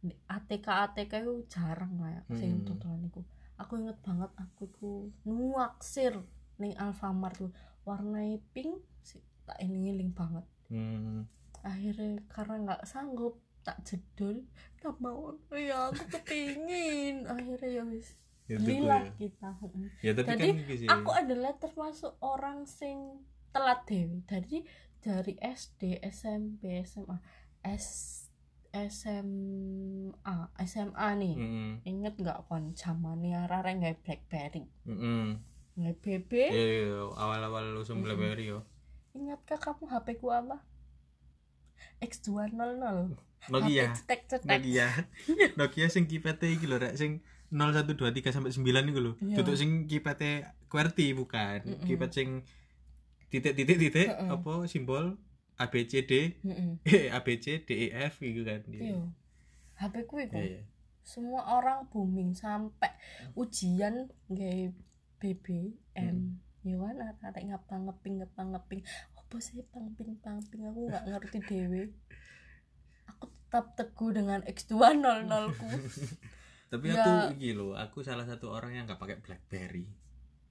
Di 0.01 0.11
ATK 0.27 0.67
ATK 0.67 1.13
itu 1.21 1.45
jarang 1.47 1.95
lah 1.97 2.11
ya 2.11 2.23
sing 2.33 2.61
Mm. 2.61 2.67
totolan 2.67 3.05
iku 3.05 3.21
aku 3.55 3.77
inget 3.77 4.01
banget 4.01 4.33
aku 4.35 4.63
iku 4.67 4.91
nuaksir 5.25 6.17
ning 6.57 6.73
Alfamart 6.75 7.37
tuh. 7.37 7.53
Warnanya 7.83 8.41
pink 8.51 8.73
si- 9.01 9.21
tak 9.45 9.57
eling-eling 9.59 10.11
banget. 10.11 10.43
Hmm. 10.69 11.27
akhirnya 11.61 12.25
karena 12.27 12.57
nggak 12.63 12.83
sanggup 12.85 13.37
tak 13.61 13.85
jedul 13.85 14.49
tak 14.77 14.97
mau 14.97 15.29
ya 15.53 15.93
aku 15.93 16.09
kepingin. 16.09 17.27
Akhirnya 17.27 17.69
ya 17.71 17.85
wis 17.85 18.17
Itu 18.53 18.61
belilah 18.61 19.03
gue. 19.07 19.15
kita 19.21 19.49
Mm. 19.61 19.87
Ya 20.01 20.13
tapi 20.13 20.29
Jadi, 20.29 20.43
kan 20.43 20.57
sih. 20.75 20.89
aku 20.89 21.11
adalah 21.13 21.53
termasuk 21.55 22.13
orang 22.19 22.65
sing 22.65 22.99
telat 23.51 23.83
dewi 23.85 24.23
dari 24.25 24.59
dari 24.99 25.35
SD 25.37 25.81
SMP 26.05 26.83
SMA 26.83 27.17
S 27.63 27.87
SMA 28.73 30.37
SMA 30.61 31.09
nih 31.17 31.35
Mm-mm. 31.35 31.71
inget 31.85 32.15
nggak 32.17 32.47
kon 32.47 32.71
zamannya 32.73 33.45
arah 33.45 33.67
nggak 33.67 33.99
BlackBerry 34.01 34.67
Mm-mm. 34.85 35.43
nggak 35.75 35.97
BB 35.99 36.31
Iya, 36.49 37.03
awal-awal 37.09 37.71
lu 37.71 37.83
Mm-mm. 37.99 38.03
BlackBerry 38.05 38.47
yo. 38.49 38.63
ingatkah 39.13 39.59
kamu 39.59 39.87
HP 39.89 40.19
ku 40.19 40.31
apa 40.31 40.63
X200 41.99 42.55
Nokia. 43.49 43.89
HP 43.89 43.97
cetek 43.97 44.21
cetek 44.29 44.61
Nokia. 44.61 44.89
Nokia 45.57 45.87
sing 45.89 46.05
kipete 46.05 46.47
iki 46.47 46.65
lho 46.65 46.77
rek 46.77 46.95
sing 46.95 47.25
0123 47.51 48.31
sampai 48.31 48.51
9 48.55 48.91
iku 48.91 49.01
lho. 49.03 49.13
Iya. 49.19 49.37
Duduk 49.43 49.55
sing 49.55 49.85
kipete 49.85 50.47
QWERTY 50.71 51.13
bukan. 51.13 51.59
Mm-mm. 51.67 51.83
Kipet 51.85 52.11
sing 52.11 52.29
titik-titik-titik 53.29 54.11
Heeh. 54.11 54.31
apa 54.31 54.67
simbol 54.67 55.19
A 55.55 55.67
B 55.69 55.85
C 55.85 56.03
D 56.03 56.41
Mm-mm. 56.43 56.79
A 57.17 57.21
B 57.21 57.29
C 57.37 57.63
D 57.63 57.69
E 57.69 57.89
F 57.91 58.19
gitu 58.19 58.43
kan. 58.43 58.63
iya 58.71 58.99
HP 59.81 59.95
ku 60.05 60.19
iku 60.19 60.37
Iya, 60.37 60.61
iya. 60.61 60.63
semua 61.01 61.43
orang 61.47 61.89
booming 61.89 62.35
sampai 62.35 62.91
ujian 63.33 64.11
nggak 64.29 64.77
BBM 65.21 66.17
ya 66.61 66.77
kan 66.77 66.97
arek 67.25 67.45
ngapa 67.49 67.75
ngeping 67.89 68.21
ngapa 68.21 68.41
ngeping 68.45 68.81
apa 69.17 69.37
sih 69.41 69.65
pangping 69.73 70.21
pangping 70.21 70.69
aku 70.69 70.93
nggak 70.93 71.05
ngerti 71.09 71.39
dewe 71.49 71.83
aku 73.09 73.33
tetap 73.33 73.73
teguh 73.81 74.13
dengan 74.13 74.45
X200 74.45 75.33
ku 75.57 75.69
Tapi 76.71 76.87
Ya. 76.89 77.03
aku 77.03 77.35
lho, 77.35 77.69
aku 77.75 77.99
salah 78.07 78.25
satu 78.25 78.47
orang 78.55 78.79
yang 78.79 78.85
nggak 78.87 79.01
pakai 79.03 79.19
BlackBerry 79.19 79.87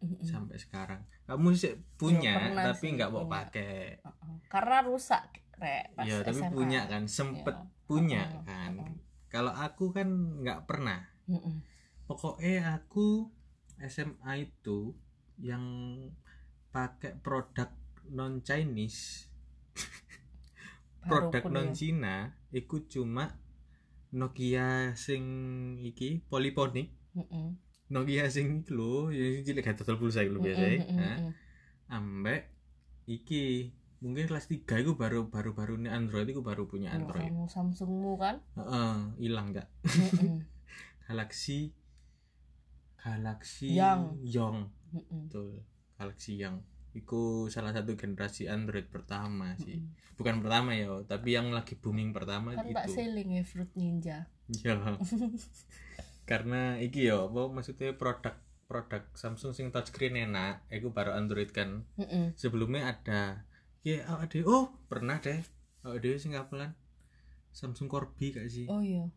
Mm-mm. 0.03 0.19
sampai 0.23 0.59
sekarang. 0.59 1.01
Kamu 1.23 1.55
sih 1.55 1.75
punya 1.95 2.35
Ya, 2.35 2.71
tapi 2.71 2.95
nggak 2.95 3.11
mau 3.11 3.25
pakai. 3.27 3.99
Uh-uh. 4.03 4.35
karena 4.51 4.83
rusak 4.83 5.23
rek 5.59 5.91
pas 5.95 6.03
Ya, 6.07 6.23
tapi 6.23 6.39
SMA. 6.39 6.51
punya 6.51 6.81
kan, 6.87 7.03
sempet 7.07 7.55
Ya. 7.55 7.67
punya 7.87 8.21
Uh-uh, 8.27 8.43
kan. 8.47 8.71
uh-uh. 8.79 8.95
Kalau 9.31 9.53
aku 9.55 9.91
kan 9.95 10.07
nggak 10.43 10.67
pernah. 10.67 10.99
Mm-mm. 11.27 11.63
Pokoknya 12.03 12.75
aku 12.75 13.29
SMA 13.79 14.33
itu 14.43 14.91
yang 15.39 15.63
pakai 16.69 17.15
produk 17.19 17.69
non 18.11 18.41
Chinese, 18.41 19.29
produk 21.09 21.43
non. 21.47 21.69
Cina, 21.71 22.15
itu 22.51 22.83
cuma 22.89 23.37
Nokia 24.09 24.97
sing 24.97 25.23
iki 25.85 26.21
poliponik, 26.29 26.89
Mm-mm. 27.15 27.57
Nokia 27.93 28.25
sing 28.29 28.65
lho, 28.69 29.09
yang 29.13 29.41
cilik 29.45 29.61
gak 29.65 29.77
total 29.81 29.97
pulsa 30.01 30.21
iku 30.25 30.41
biasa. 30.41 30.61
Mm-mm, 30.65 30.77
mm-mm, 30.81 30.97
Nah, 30.97 31.17
ambek 31.89 32.49
iki 33.09 33.73
mungkin 34.01 34.25
kelas 34.29 34.45
3 34.49 34.79
itu 34.81 34.93
baru 34.97 35.27
baru 35.29 35.51
baru 35.53 35.73
nih 35.81 35.91
Android 35.91 36.27
itu 36.31 36.41
baru 36.41 36.65
punya 36.71 36.89
Ya, 36.93 36.97
Android. 36.97 37.29
kamu 37.29 37.45
Samsungmu 37.49 38.13
kan 38.17 38.35
Heeh, 38.57 38.93
hilang 39.21 39.53
gak? 39.53 39.67
Mm-mm. 39.85 40.45
Galaxy 41.09 41.73
Galaxy 42.99 43.73
Yang. 43.79 44.17
Young 44.25 44.57
Mm-mm. 44.93 45.29
betul 45.29 45.61
Galaxy 45.97 46.33
Young 46.41 46.61
Iku 46.99 47.47
salah 47.47 47.71
satu 47.71 47.95
generasi 47.95 48.51
Android 48.51 48.87
pertama 48.91 49.55
sih. 49.59 49.79
Mm-mm. 49.79 50.17
bukan 50.19 50.43
pertama 50.43 50.75
ya 50.75 50.91
tapi 51.07 51.31
yang 51.31 51.55
lagi 51.55 51.79
booming 51.79 52.11
pertama 52.11 52.51
kan 52.51 52.67
tak 52.67 52.91
itu. 52.91 52.99
seling 52.99 53.39
ya 53.39 53.43
Fruit 53.47 53.71
Ninja. 53.79 54.27
Ya 54.61 54.75
karena 56.29 56.75
iki 56.77 57.07
ya 57.07 57.25
apa 57.25 57.47
maksudnya 57.47 57.95
produk 57.95 58.35
produk 58.67 59.01
Samsung 59.15 59.55
sing 59.55 59.73
touchscreen 59.73 60.19
enak 60.19 60.67
Iku 60.69 60.91
baru 60.91 61.15
Android 61.15 61.49
kan. 61.55 61.87
Mm-mm. 61.95 62.35
sebelumnya 62.35 62.91
ada 62.91 63.47
ya 63.79 64.03
awak 64.11 64.35
dhewe 64.35 64.43
oh 64.45 64.65
pernah 64.91 65.23
deh. 65.23 65.39
Awak 65.87 66.03
dhewe 66.03 66.19
sing 66.19 66.35
kapelan 66.35 66.75
Samsung 67.55 67.87
Corby 67.87 68.35
gak 68.35 68.51
sih? 68.51 68.67
Oh 68.67 68.83
iya 68.83 69.07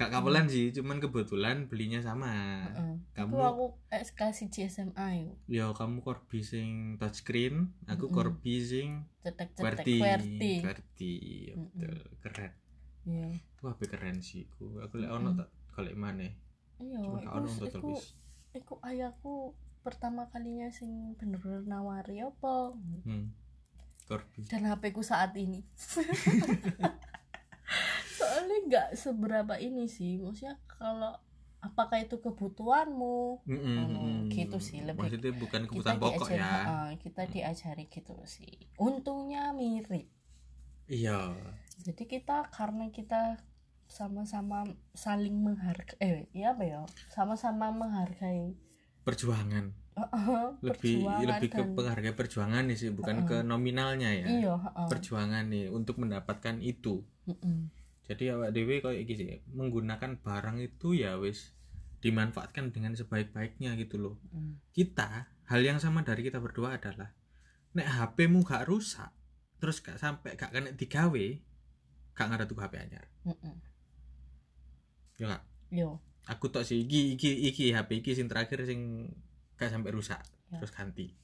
gak 0.00 0.10
kapelan 0.10 0.48
sih 0.48 0.72
cuman 0.72 0.96
kebetulan 0.96 1.68
belinya 1.68 2.00
sama 2.00 2.32
Heeh. 2.66 2.96
kamu 3.12 3.30
Itu 3.30 3.44
aku 3.44 3.64
kasih 4.10 4.48
GSMA 4.48 5.08
yuk. 5.20 5.36
ya 5.44 5.68
kamu 5.70 6.00
Corby 6.00 6.40
sing 6.40 6.68
touchscreen 6.96 7.68
aku 7.84 8.08
Mm-mm. 8.08 8.16
Corby 8.16 8.54
sing 8.58 9.04
Cetek-cetek 9.20 9.60
QWERTY 9.84 9.96
QWERTY. 10.00 10.52
QWERTY 10.58 11.12
ya 11.44 11.54
betul 11.54 11.94
keren 12.18 12.52
Iya. 13.00 13.28
itu 13.32 13.62
HP 13.62 13.80
keren 13.86 14.16
sih 14.18 14.44
aku 14.46 14.80
aku 14.80 14.94
lek 14.96 15.08
ono 15.10 15.32
tak 15.34 15.48
golek 15.70 15.92
maneh 15.94 16.32
Iya, 16.76 16.96
cuma 16.98 17.16
gak 17.16 17.24
iku, 17.26 17.36
ono 17.36 17.46
untuk 17.46 17.68
tulis 17.70 18.04
iku 18.50 18.74
ayahku 18.80 19.34
pertama 19.80 20.28
kalinya 20.28 20.68
sing 20.68 21.12
bener-bener 21.14 21.60
nawari 21.62 22.20
apa 22.20 22.72
hmm. 23.04 23.36
Corby 24.04 24.42
dan 24.44 24.64
HP 24.64 24.90
ku 24.90 25.00
saat 25.00 25.30
ini. 25.34 25.62
Soalnya 28.50 28.66
nggak 28.66 28.88
seberapa 28.98 29.54
ini 29.62 29.86
sih, 29.86 30.18
maksudnya 30.18 30.58
kalau 30.66 31.14
apakah 31.62 32.02
itu 32.02 32.18
kebutuhanmu? 32.18 33.46
Mm-mm, 33.46 33.78
Oh, 33.78 33.86
mm-mm. 33.94 34.26
gitu 34.26 34.58
sih, 34.58 34.82
lebih- 34.82 35.06
maksudnya 35.06 35.30
bukan 35.30 35.62
Kita 35.70 35.70
kebutuhan 35.70 35.98
pokok 36.02 36.26
diajari, 36.34 36.34
ya 36.42 36.50
Heeh, 36.66 36.88
kita 36.98 37.22
diajari 37.30 37.84
gitu 37.86 38.14
sih. 38.26 38.52
Untungnya 38.74 39.54
mirip. 39.54 40.10
iya 40.90 41.30
jadi 41.86 42.02
kita 42.12 42.50
karena 42.50 42.90
kita 42.90 43.38
sama-sama 43.86 44.66
saling 44.94 45.34
menghargai 45.46 45.96
eh 46.02 46.18
ya 46.34 46.50
apa 46.54 46.64
ya 46.66 46.80
sama-sama 47.14 47.70
menghargai 47.70 48.58
perjuangan 49.06 49.64
heeh, 49.98 50.44
lebih 50.62 50.96
perjuangan 50.96 51.28
lebih 51.30 51.48
ke 51.50 51.62
dan- 51.62 51.74
penghargaan 51.76 52.16
perjuangan 52.20 52.62
nih 52.68 52.78
sih 52.82 52.90
bukan 52.98 53.16
Heeh. 53.22 53.28
ke 53.28 53.36
nominalnya 53.50 54.10
ya 54.22 54.26
iya 54.28 54.54
heeh. 54.64 54.86
perjuangan 54.90 55.44
nih 55.52 55.64
untuk 55.78 55.96
mendapatkan 56.02 56.56
itu 56.62 56.94
Mm-mm. 57.28 57.58
Jadi 58.10 58.34
awak 58.34 58.50
dewe 58.50 58.82
kayak 58.82 59.06
sih 59.06 59.38
menggunakan 59.54 60.18
barang 60.18 60.58
itu 60.58 60.98
ya 60.98 61.14
wis 61.22 61.54
dimanfaatkan 62.02 62.74
dengan 62.74 62.98
sebaik-baiknya 62.98 63.78
gitu 63.78 64.02
loh. 64.02 64.14
Mm. 64.34 64.58
kita 64.74 65.30
hal 65.46 65.60
yang 65.62 65.78
sama 65.78 66.02
dari 66.02 66.26
kita 66.26 66.42
berdua 66.42 66.74
adalah 66.74 67.14
nek 67.70 67.86
HP-mu 67.86 68.42
gak 68.42 68.66
rusak 68.66 69.14
terus 69.62 69.78
gak 69.78 70.02
sampai 70.02 70.34
gak 70.34 70.50
kena 70.50 70.74
digawe 70.74 71.26
gak 72.18 72.26
ngarep 72.26 72.50
tuku 72.50 72.58
HP 72.58 72.74
anyar. 72.82 73.06
Mm-mm. 73.22 73.54
ya 75.14 75.30
gak? 75.30 75.42
Yo. 75.70 76.02
Aku 76.26 76.50
tok 76.50 76.66
sih 76.66 76.82
iki 76.82 77.14
iki 77.14 77.46
iki 77.46 77.70
HP 77.70 78.02
iki 78.02 78.18
sing 78.18 78.26
terakhir 78.26 78.66
sing 78.66 79.06
gak 79.54 79.70
sampai 79.70 79.94
rusak 79.94 80.18
Ya. 80.50 80.58
terus 80.58 80.74
ganti. 80.74 81.14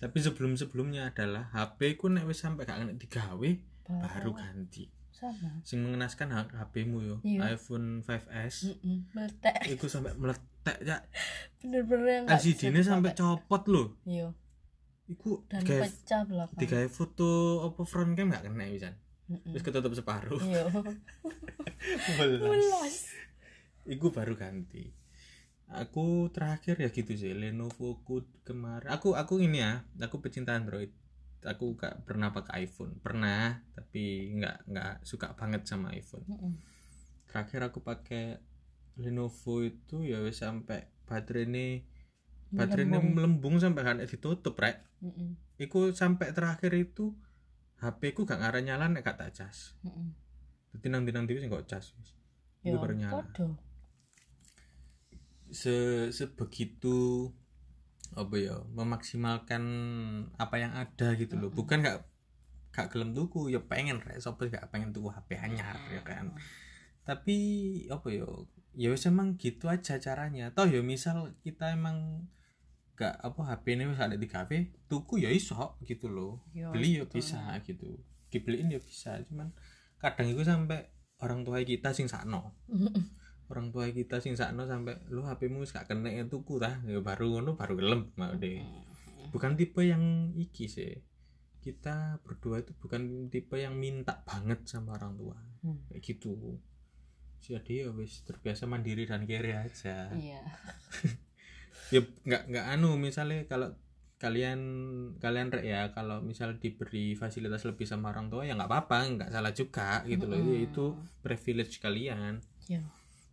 Tapi 0.00 0.16
sebelum 0.16 0.56
sebelumnya 0.56 1.12
adalah 1.12 1.52
HP 1.52 2.00
ku 2.00 2.08
nek 2.08 2.24
wis 2.24 2.40
sampai 2.40 2.64
gak 2.64 2.80
kena 2.80 2.96
digawe 2.96 3.50
baru 3.84 4.32
ganti 4.32 4.88
sama 5.16 5.64
sing 5.64 5.80
mengenaskan 5.80 6.28
HP-mu 6.52 6.98
yo 7.00 7.16
Iya. 7.24 7.56
iPhone 7.56 8.00
5s 8.00 8.56
Mm-mm. 8.68 9.08
meletek 9.10 9.56
iku 9.66 9.88
sampai 9.88 10.12
meletek 10.14 10.76
ya 10.80 11.00
bener-bener 11.58 12.06
yang 12.06 12.24
nggak 12.28 12.36
LCD 12.38 12.60
ini 12.68 12.78
bisa 12.78 12.92
sampai 12.92 13.12
copot 13.12 13.62
loh 13.66 13.96
yo 14.04 14.36
iku 15.06 15.40
dan 15.46 15.64
digawe 15.64 15.82
pecah 15.82 16.22
belakang 16.22 16.58
digawe 16.58 16.86
foto 16.86 17.30
apa 17.64 17.82
front 17.82 18.12
cam 18.12 18.28
gak 18.28 18.44
kena 18.44 18.68
bisa 18.68 18.90
Mm-mm. 19.26 19.50
terus 19.50 19.64
ketutup 19.64 19.90
separuh. 19.90 20.38
Welas. 22.46 23.10
Iku 23.82 24.10
baru 24.10 24.38
ganti. 24.38 24.94
Aku 25.66 26.30
terakhir 26.30 26.78
ya 26.78 26.94
gitu 26.94 27.10
sih 27.18 27.34
Lenovo 27.34 27.98
ku 28.06 28.22
kemarin. 28.42 28.86
Aku 28.86 29.18
aku 29.18 29.42
ini 29.42 29.58
ya, 29.58 29.82
aku 29.98 30.22
pecinta 30.22 30.54
Android. 30.54 30.94
Aku 31.44 31.76
gak 31.76 32.08
pernah 32.08 32.32
pakai 32.32 32.64
iPhone. 32.64 32.96
Pernah, 33.02 33.60
tapi 33.76 34.32
nggak 34.34 34.56
nggak 34.70 34.94
suka 35.04 35.36
banget 35.36 35.68
sama 35.68 35.92
iPhone. 35.92 36.24
Mm-mm. 36.24 36.52
Terakhir 37.28 37.60
aku 37.68 37.84
pakai 37.84 38.40
Lenovo 38.96 39.60
itu 39.60 40.00
ya 40.00 40.24
wis 40.24 40.40
sampai 40.40 40.88
baterai 41.04 41.44
ini 41.44 41.66
baterai 42.48 42.88
ini 42.88 42.96
Melembung. 43.12 43.60
sampai 43.60 43.82
kan 43.84 44.00
ditutup 44.00 44.56
rek. 44.56 44.80
Mm-mm. 45.04 45.36
Iku 45.60 45.92
sampai 45.92 46.32
terakhir 46.32 46.72
itu 46.72 47.12
HP 47.76 48.16
ku 48.16 48.24
gak 48.24 48.40
ngarep 48.40 48.64
nyala 48.64 48.88
nek 48.88 49.04
gak 49.04 49.20
tak 49.20 49.36
cas. 49.36 49.76
Mm-mm. 49.84 50.16
Dadi 50.72 50.86
nang 50.88 51.04
dinang 51.04 51.28
dhewe 51.28 51.40
sing 51.40 51.52
kok 51.52 51.68
cas 51.68 51.92
yo 52.64 52.74
Iku 52.74 52.82
baru 52.82 52.94
nyala. 52.98 53.22
se 55.46 56.10
sebegitu 56.10 57.30
apa 58.14 58.34
ya 58.38 58.56
memaksimalkan 58.70 59.62
apa 60.38 60.56
yang 60.60 60.72
ada 60.76 61.16
gitu 61.18 61.34
loh. 61.34 61.50
Bukan 61.50 61.82
gak 61.82 62.06
gak 62.70 62.92
gelem 62.92 63.16
tuku 63.16 63.50
ya 63.50 63.60
pengen 63.64 63.98
rek. 63.98 64.22
Sapa 64.22 64.46
gak 64.46 64.70
pengen 64.70 64.94
tuku 64.94 65.10
HP 65.10 65.40
anyar 65.40 65.74
ya 65.90 66.04
kan. 66.06 66.36
Tapi 67.02 67.38
apa 67.90 68.08
ya 68.12 68.28
ya 68.76 68.92
wis 68.92 69.08
emang 69.08 69.34
gitu 69.40 69.66
aja 69.66 69.98
caranya. 69.98 70.52
Toh 70.52 70.68
ya 70.68 70.84
misal 70.84 71.34
kita 71.42 71.72
emang 71.74 72.28
gak 72.94 73.18
apa 73.18 73.40
HP 73.56 73.80
ini 73.80 73.90
wis 73.90 74.00
ada 74.00 74.14
di 74.14 74.28
kafe 74.30 74.76
tuku 74.86 75.24
ya 75.24 75.32
iso 75.32 75.80
gitu 75.82 76.06
loh. 76.06 76.44
Yo, 76.54 76.70
beli 76.70 77.00
ya 77.00 77.04
bisa 77.08 77.42
gitu. 77.64 77.98
Dibeliin 78.30 78.70
ya 78.70 78.80
bisa 78.82 79.18
cuman 79.24 79.50
kadang 79.96 80.28
itu 80.28 80.44
sampai 80.44 80.92
orang 81.24 81.40
tua 81.40 81.64
kita 81.64 81.96
sing 81.96 82.04
sakno 82.04 82.52
orang 83.52 83.70
tua 83.70 83.86
kita 83.90 84.18
sing 84.18 84.34
sakno 84.34 84.66
sampai 84.66 85.06
lu 85.10 85.22
HP-mu 85.22 85.62
wis 85.62 85.70
gak 85.70 85.86
kena 85.86 86.10
ya 86.10 86.26
tuku 86.26 86.58
tah 86.58 86.82
ya 86.82 86.98
baru 86.98 87.38
ngono 87.38 87.54
baru 87.54 87.78
gelem 87.78 88.10
deh 88.42 88.86
bukan 89.30 89.58
tipe 89.58 89.82
yang 89.84 90.32
iki 90.38 90.70
sih. 90.70 90.96
Kita 91.60 92.22
berdua 92.22 92.62
itu 92.62 92.72
bukan 92.78 93.26
tipe 93.28 93.58
yang 93.58 93.74
minta 93.74 94.22
banget 94.22 94.64
sama 94.64 94.96
orang 94.96 95.18
tua. 95.18 95.38
Hmm. 95.60 95.82
kayak 95.90 96.02
gitu. 96.06 96.62
Jadi 97.42 97.84
ya 97.84 97.90
wis 97.92 98.22
terbiasa 98.22 98.70
mandiri 98.70 99.04
dan 99.04 99.26
kere 99.26 99.60
aja. 99.60 100.08
Iya. 100.14 100.42
Ya 101.94 102.02
nggak 102.02 102.50
nggak 102.50 102.66
anu 102.66 102.98
misalnya 102.98 103.46
kalau 103.46 103.70
kalian 104.18 104.58
kalian 105.22 105.54
rek 105.54 105.62
ya 105.62 105.94
kalau 105.94 106.18
misal 106.18 106.58
diberi 106.58 107.14
fasilitas 107.14 107.62
lebih 107.62 107.86
sama 107.86 108.10
orang 108.10 108.26
tua 108.26 108.42
ya 108.42 108.58
nggak 108.58 108.66
apa-apa 108.66 108.98
nggak 109.14 109.30
salah 109.30 109.54
juga 109.54 110.02
gitu 110.10 110.26
loh. 110.26 110.34
Mm-mm. 110.34 110.66
itu 110.66 110.98
privilege 111.22 111.78
kalian. 111.78 112.42
Yo 112.66 112.82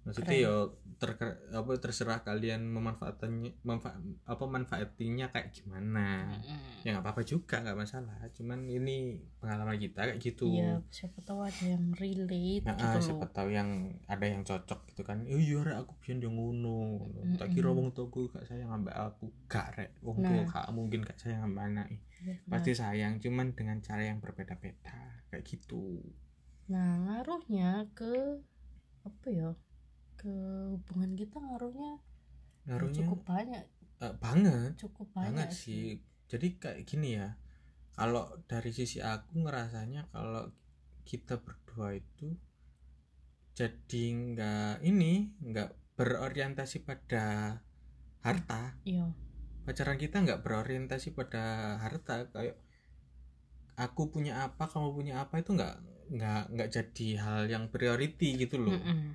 maksudnya 0.04 0.36
ya 0.36 0.56
ter 1.00 1.16
apa 1.52 1.72
terserah 1.80 2.20
kalian 2.24 2.68
memanfaatkannya 2.68 3.60
manfa, 3.64 3.96
apa 4.24 4.44
manfaatinya 4.48 5.32
kayak 5.32 5.52
gimana 5.52 6.28
Mm-mm. 6.28 6.84
ya 6.84 6.96
nggak 6.96 7.04
apa-apa 7.04 7.24
juga 7.24 7.60
nggak 7.64 7.76
masalah 7.76 8.20
cuman 8.32 8.68
ini 8.68 9.20
pengalaman 9.40 9.80
kita 9.80 10.08
kayak 10.08 10.20
gitu 10.20 10.48
iya 10.48 10.80
siapa 10.92 11.20
tahu 11.24 11.44
ada 11.44 11.64
yang 11.64 11.92
relate 11.96 12.64
Nah, 12.64 12.76
gitu 12.76 12.98
ah, 13.00 13.04
siapa 13.04 13.26
tahu 13.32 13.50
yang 13.52 13.70
ada 14.08 14.24
yang 14.24 14.44
cocok 14.44 14.80
gitu 14.92 15.02
kan. 15.04 15.24
Oh 15.28 15.40
iya 15.40 15.60
rek 15.60 15.84
aku 15.84 15.94
biyen 16.00 16.24
yo 16.24 16.30
ngono. 16.32 17.10
Tak 17.36 17.52
kira 17.52 17.70
wong 17.72 17.92
tuaku 17.92 18.32
gak 18.32 18.48
sayang 18.48 18.72
ambek 18.72 18.96
aku. 18.96 19.28
Gak 19.52 19.76
rek, 19.76 19.92
wong 20.00 20.24
tua 20.24 20.44
Nah. 20.44 20.48
gak 20.48 20.68
mungkin 20.72 21.04
gak 21.04 21.20
sayang 21.20 21.44
ambek 21.44 21.64
anak. 21.68 21.88
Iya, 22.24 22.36
Pasti 22.48 22.72
sayang, 22.72 23.20
cuman 23.20 23.52
dengan 23.52 23.84
cara 23.84 24.04
yang 24.06 24.24
berbeda-beda. 24.24 25.20
Kayak 25.28 25.44
gitu. 25.44 26.00
Nah, 26.72 27.04
ngaruhnya 27.04 27.92
ke 27.92 28.40
apa 29.04 29.28
ya? 29.28 29.52
Ke 30.24 30.32
hubungan 30.72 31.20
kita 31.20 31.36
ngaruhnya 31.36 32.00
ya 32.00 32.00
Ngaruhnya? 32.72 32.96
cukup 33.04 33.20
banyak, 33.28 33.64
eh, 34.00 34.16
banget, 34.24 34.72
cukup 34.80 35.08
banget 35.12 35.28
banyak 35.36 35.50
sih. 35.52 36.00
Jadi 36.32 36.48
kayak 36.64 36.88
gini 36.88 37.20
ya. 37.20 37.36
Kalau 37.92 38.40
dari 38.48 38.72
sisi 38.72 39.04
aku 39.04 39.44
ngerasanya 39.44 40.08
kalau 40.16 40.48
kita 41.04 41.44
berdua 41.44 42.00
itu 42.00 42.40
jadi 43.54 44.04
nggak 44.34 44.88
ini 44.88 45.36
nggak 45.44 46.00
berorientasi 46.00 46.88
pada 46.88 47.60
harta. 48.24 48.80
Iya, 48.88 49.12
pacaran 49.68 50.00
kita 50.00 50.24
nggak 50.24 50.42
berorientasi 50.42 51.14
pada 51.14 51.78
harta. 51.84 52.32
Kayak 52.34 52.58
aku 53.78 54.10
punya 54.10 54.48
apa 54.48 54.66
kamu 54.66 54.90
punya 54.96 55.14
apa 55.22 55.44
itu 55.44 55.54
nggak 55.54 55.76
nggak 56.14 56.44
nggak 56.50 56.70
jadi 56.70 57.08
hal 57.22 57.40
yang 57.46 57.70
priority 57.70 58.40
gitu 58.42 58.58
loh. 58.58 58.74
Mm-mm. 58.74 59.14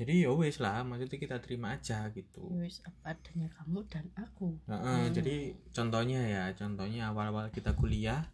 Jadi 0.00 0.24
ya 0.24 0.32
wes 0.32 0.56
lah 0.64 0.80
maksudnya 0.80 1.20
kita 1.20 1.36
terima 1.44 1.76
aja 1.76 2.08
gitu 2.16 2.40
Wis 2.56 2.80
apa 2.88 3.12
adanya 3.12 3.52
kamu 3.52 3.84
dan 3.92 4.08
aku. 4.16 4.56
Nah, 4.64 4.80
eh, 4.80 4.88
Hmm. 5.06 5.12
jadi 5.12 5.36
contohnya 5.76 6.20
ya 6.24 6.44
contohnya 6.56 7.12
awal-awal 7.12 7.52
kita 7.52 7.76
kuliah 7.76 8.24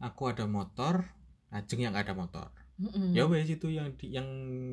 aku 0.00 0.32
ada 0.32 0.48
motor 0.48 1.04
Ajeng 1.48 1.80
yang 1.80 1.96
ada 1.96 2.12
motor 2.12 2.48
Mm-mm. 2.80 3.12
ya 3.16 3.24
wes 3.28 3.48
itu 3.48 3.68
yang 3.72 3.92
di, 3.96 4.12
yang 4.16 4.28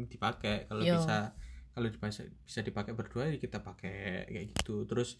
dipakai 0.08 0.68
kalau 0.72 0.84
Yo. 0.84 0.96
bisa 1.00 1.36
kalau 1.76 1.88
bisa 1.92 2.24
bisa 2.48 2.60
dipakai 2.64 2.96
berdua 2.96 3.32
ya 3.32 3.38
kita 3.42 3.60
pakai 3.60 4.28
kayak 4.32 4.46
gitu 4.56 4.88
terus 4.88 5.20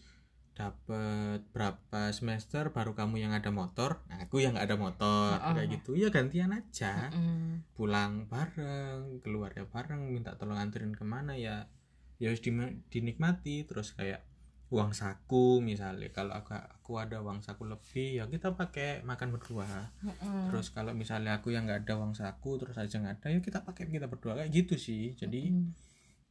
dapat 0.56 1.44
berapa 1.52 2.08
semester 2.16 2.72
baru 2.72 2.96
kamu 2.96 3.20
yang 3.20 3.36
ada 3.36 3.52
motor? 3.52 4.00
Nah, 4.08 4.24
aku 4.24 4.40
yang 4.40 4.56
nggak 4.56 4.72
ada 4.72 4.78
motor. 4.80 5.36
Heeh. 5.36 5.52
kayak 5.52 5.68
gitu. 5.76 5.90
Ya 5.92 6.08
gantian 6.08 6.56
aja. 6.56 7.12
Mm-mm. 7.12 7.68
pulang 7.76 8.24
bareng 8.24 9.20
keluar 9.20 9.52
ya 9.52 9.68
bareng 9.68 10.08
minta 10.08 10.32
tolong 10.40 10.56
anterin 10.56 10.96
ke 10.96 11.04
mana 11.04 11.36
ya? 11.36 11.68
Ya 12.16 12.32
harus 12.32 12.40
dinikmati. 12.88 13.68
Terus 13.68 13.92
kayak 13.92 14.24
uang 14.72 14.96
saku 14.96 15.60
misalnya. 15.60 16.08
Kalau 16.08 16.32
aku, 16.32 16.56
aku 16.56 16.92
ada 17.04 17.20
uang 17.20 17.44
saku 17.44 17.68
lebih 17.68 18.16
ya 18.16 18.24
kita 18.24 18.56
pakai 18.56 19.04
makan 19.04 19.36
berdua. 19.36 19.68
Mm-mm. 20.00 20.48
terus 20.48 20.72
kalau 20.72 20.96
misalnya 20.96 21.36
aku 21.36 21.52
yang 21.52 21.68
nggak 21.68 21.84
ada 21.84 22.00
uang 22.00 22.16
saku 22.16 22.56
terus 22.56 22.80
aja 22.80 22.96
nggak 22.96 23.20
ada 23.20 23.28
ya 23.36 23.40
kita 23.44 23.60
pakai 23.60 23.92
kita 23.92 24.08
berdua. 24.08 24.40
Kayak 24.40 24.56
gitu 24.56 24.80
sih. 24.80 25.12
Jadi 25.12 25.52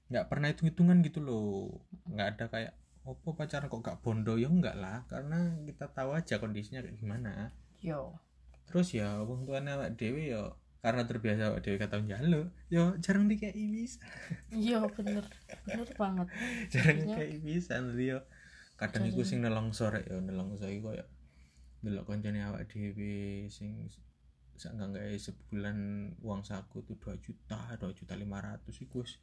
nggak 0.10 0.26
pernah 0.34 0.50
hitung 0.50 0.66
hitungan 0.74 0.98
gitu 1.06 1.22
loh. 1.22 1.70
Nggak 2.10 2.28
ada 2.42 2.46
kayak 2.50 2.74
opo 3.06 3.38
pacaran 3.38 3.70
kok 3.70 3.86
gak 3.86 4.02
bondo? 4.02 4.36
Ya 4.36 4.50
enggak 4.50 4.76
lah 4.76 5.06
karena 5.06 5.54
kita 5.70 5.94
tahu 5.94 6.18
aja 6.18 6.42
kondisinya 6.42 6.82
kayak 6.82 6.98
gimana. 6.98 7.54
Yo. 7.82 8.18
terus 8.66 8.98
ya 8.98 9.22
wong 9.22 9.46
tuane 9.46 9.78
awak 9.78 9.94
dhewe 9.94 10.34
ya 10.34 10.50
karena 10.82 11.06
terbiasa 11.06 11.54
awak 11.54 11.62
dhewe 11.62 11.78
kata 11.78 12.02
njaluk 12.02 12.50
yo 12.74 12.98
jarang 12.98 13.30
dikei 13.30 13.54
bisa. 13.54 14.02
Iya 14.50 14.90
bener, 14.90 15.22
bener 15.70 15.90
banget. 15.94 16.28
jarang 16.74 16.98
dikei 17.06 17.38
bisa 17.38 17.78
nanti 17.78 18.10
yo. 18.10 18.26
Kadang 18.76 19.06
iku 19.06 19.22
sing 19.22 19.46
nelongso 19.46 19.94
rek 19.94 20.10
yo 20.10 20.18
nelongso 20.18 20.66
iku 20.66 20.92
koyo 20.92 21.06
delok 21.86 22.10
koncone 22.10 22.42
awak 22.42 22.66
dhewe 22.66 23.46
sing 23.54 23.86
sak 24.58 24.74
enggak 24.74 24.98
enggak 24.98 25.22
sebulan 25.22 25.78
uang 26.24 26.42
saku 26.42 26.82
tuh 26.82 26.98
2 26.98 27.22
juta 27.22 27.76
2 27.78 27.92
juta 27.92 28.14
500 28.18 28.66
iku 28.88 29.04
wis 29.06 29.22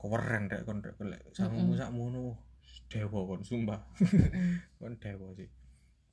keren 0.00 0.48
rek 0.48 0.64
kon 0.64 0.80
rek 0.82 0.96
sakmu 1.36 1.72
Mm-mm. 1.72 1.78
sakmono 1.78 2.26
dewa 2.90 3.20
kon 3.26 3.42
sumpah. 3.42 3.80
Kon 4.78 4.94
dewa 5.00 5.32
sih. 5.38 5.48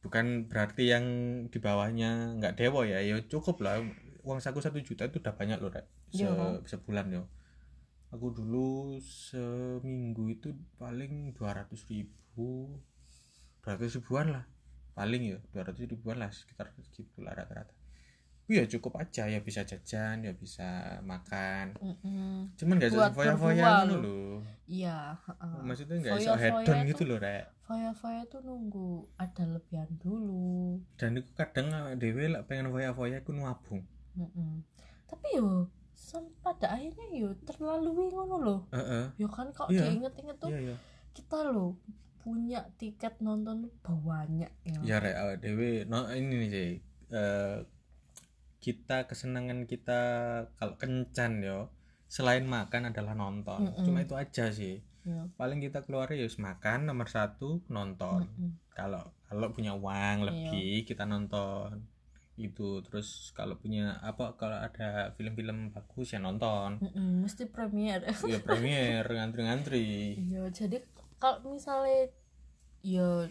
Bukan 0.04 0.52
berarti 0.52 0.92
yang 0.92 1.06
di 1.48 1.58
bawahnya 1.62 2.36
nggak 2.40 2.60
dewa 2.60 2.84
ya 2.88 3.00
ya 3.04 3.20
cukup 3.28 3.62
lah. 3.64 3.80
Uang 4.24 4.40
saku 4.40 4.64
satu 4.64 4.80
juta 4.80 5.08
itu 5.08 5.20
udah 5.20 5.36
banyak 5.36 5.60
loh 5.60 5.72
rek. 5.72 5.86
Se- 6.12 6.24
Yo. 6.26 6.64
sebulan 6.64 7.12
yo. 7.12 7.24
Aku 8.14 8.30
dulu 8.30 9.00
seminggu 9.02 10.30
itu 10.30 10.54
paling 10.78 11.34
dua 11.34 11.58
ratus 11.64 11.84
ribu. 11.90 12.78
Dua 13.64 13.70
ratus 13.76 14.00
ribuan 14.00 14.32
lah. 14.32 14.46
Paling 14.94 15.22
ya 15.36 15.38
dua 15.52 15.66
ratus 15.66 15.84
ribuan 15.90 16.22
lah 16.22 16.30
sekitar 16.30 16.70
segitu 16.78 17.20
lah 17.26 17.34
rata-rata 17.34 17.74
ya 18.46 18.64
cukup 18.68 19.00
aja. 19.00 19.24
Ya 19.26 19.40
bisa 19.40 19.64
jajan 19.64 20.22
ya 20.22 20.32
bisa 20.32 21.00
makan. 21.02 21.74
Mm-mm. 21.80 22.52
cuman 22.54 22.76
gak 22.78 22.92
bisa 22.92 23.10
foya-foya 23.12 23.56
berdua 23.56 23.78
ngono 23.82 23.96
loh. 24.00 24.36
iya 24.66 25.16
heeh. 25.16 25.56
maksudnya 25.64 25.96
gak 26.02 26.16
bisa 26.20 26.34
hedon 26.36 26.78
itu- 26.84 26.90
gitu 26.92 27.04
loh 27.06 27.18
rek. 27.18 27.46
foya-foya 27.64 28.22
tuh 28.28 28.42
nunggu 28.42 28.90
ada 29.16 29.44
lebihan 29.48 29.88
dulu. 29.98 30.80
Dan 30.96 31.18
itu 31.18 31.32
kadang 31.34 31.72
awake 31.72 31.98
dhewe 31.98 32.24
lek 32.30 32.44
pengen 32.46 32.68
foya-foya 32.70 33.20
iku 33.20 33.32
nabung. 33.32 33.84
Mm-mm. 34.14 34.62
tapi 35.08 35.28
yo 35.38 35.68
pada 36.44 36.74
akhirnya 36.74 37.06
yo 37.14 37.30
terlalu 37.44 38.12
ngono 38.12 38.36
loh 38.38 38.60
heeh. 38.70 39.06
Yo 39.18 39.28
kan 39.28 39.50
kok 39.50 39.72
Iya. 39.72 39.88
diinget-inget 39.88 40.38
tuh 40.38 40.52
iya 40.52 40.60
iya. 40.72 40.76
kita 41.14 41.48
loh 41.48 41.80
punya 42.20 42.64
tiket 42.78 43.20
nonton 43.20 43.68
banyak 43.84 44.52
ya. 44.64 44.80
Ya 44.84 44.98
rek. 45.00 45.16
Dhewe 45.40 45.84
no 45.86 46.08
ini 46.10 46.36
nih 46.44 46.50
sih 46.50 46.72
eh, 47.12 47.58
kita 48.64 49.12
kesenangan 49.12 49.68
kita 49.68 50.02
kalau 50.56 50.80
kencan 50.80 51.44
yo 51.44 51.68
selain 52.08 52.48
makan 52.48 52.96
adalah 52.96 53.12
nonton. 53.12 53.68
Mm-mm. 53.68 53.84
cuma 53.84 54.00
itu 54.00 54.16
aja 54.16 54.48
sih. 54.56 54.80
Iya. 55.04 55.28
paling 55.36 55.60
kita 55.60 55.84
keluar 55.84 56.08
ya 56.16 56.24
makan 56.40 56.88
nomor 56.88 57.12
satu 57.12 57.60
nonton. 57.68 58.24
Kalau 58.72 59.04
kalau 59.28 59.52
punya 59.52 59.76
uang 59.76 60.24
lebih 60.24 60.88
kita 60.88 61.04
nonton. 61.04 61.84
Itu 62.40 62.80
terus 62.88 63.36
kalau 63.36 63.60
punya 63.60 64.00
apa 64.00 64.40
kalau 64.40 64.56
ada 64.56 65.12
film-film 65.20 65.76
bagus 65.76 66.16
ya 66.16 66.24
nonton. 66.24 66.80
Mm-mm, 66.80 67.28
mesti 67.28 67.52
premier. 67.52 68.00
Ya 68.32 68.40
premier 68.40 69.04
ngantri-ngantri. 69.04 70.16
Iya 70.24 70.48
jadi 70.56 70.80
kalau 71.20 71.60
misalnya 71.60 72.08
yo 72.80 73.28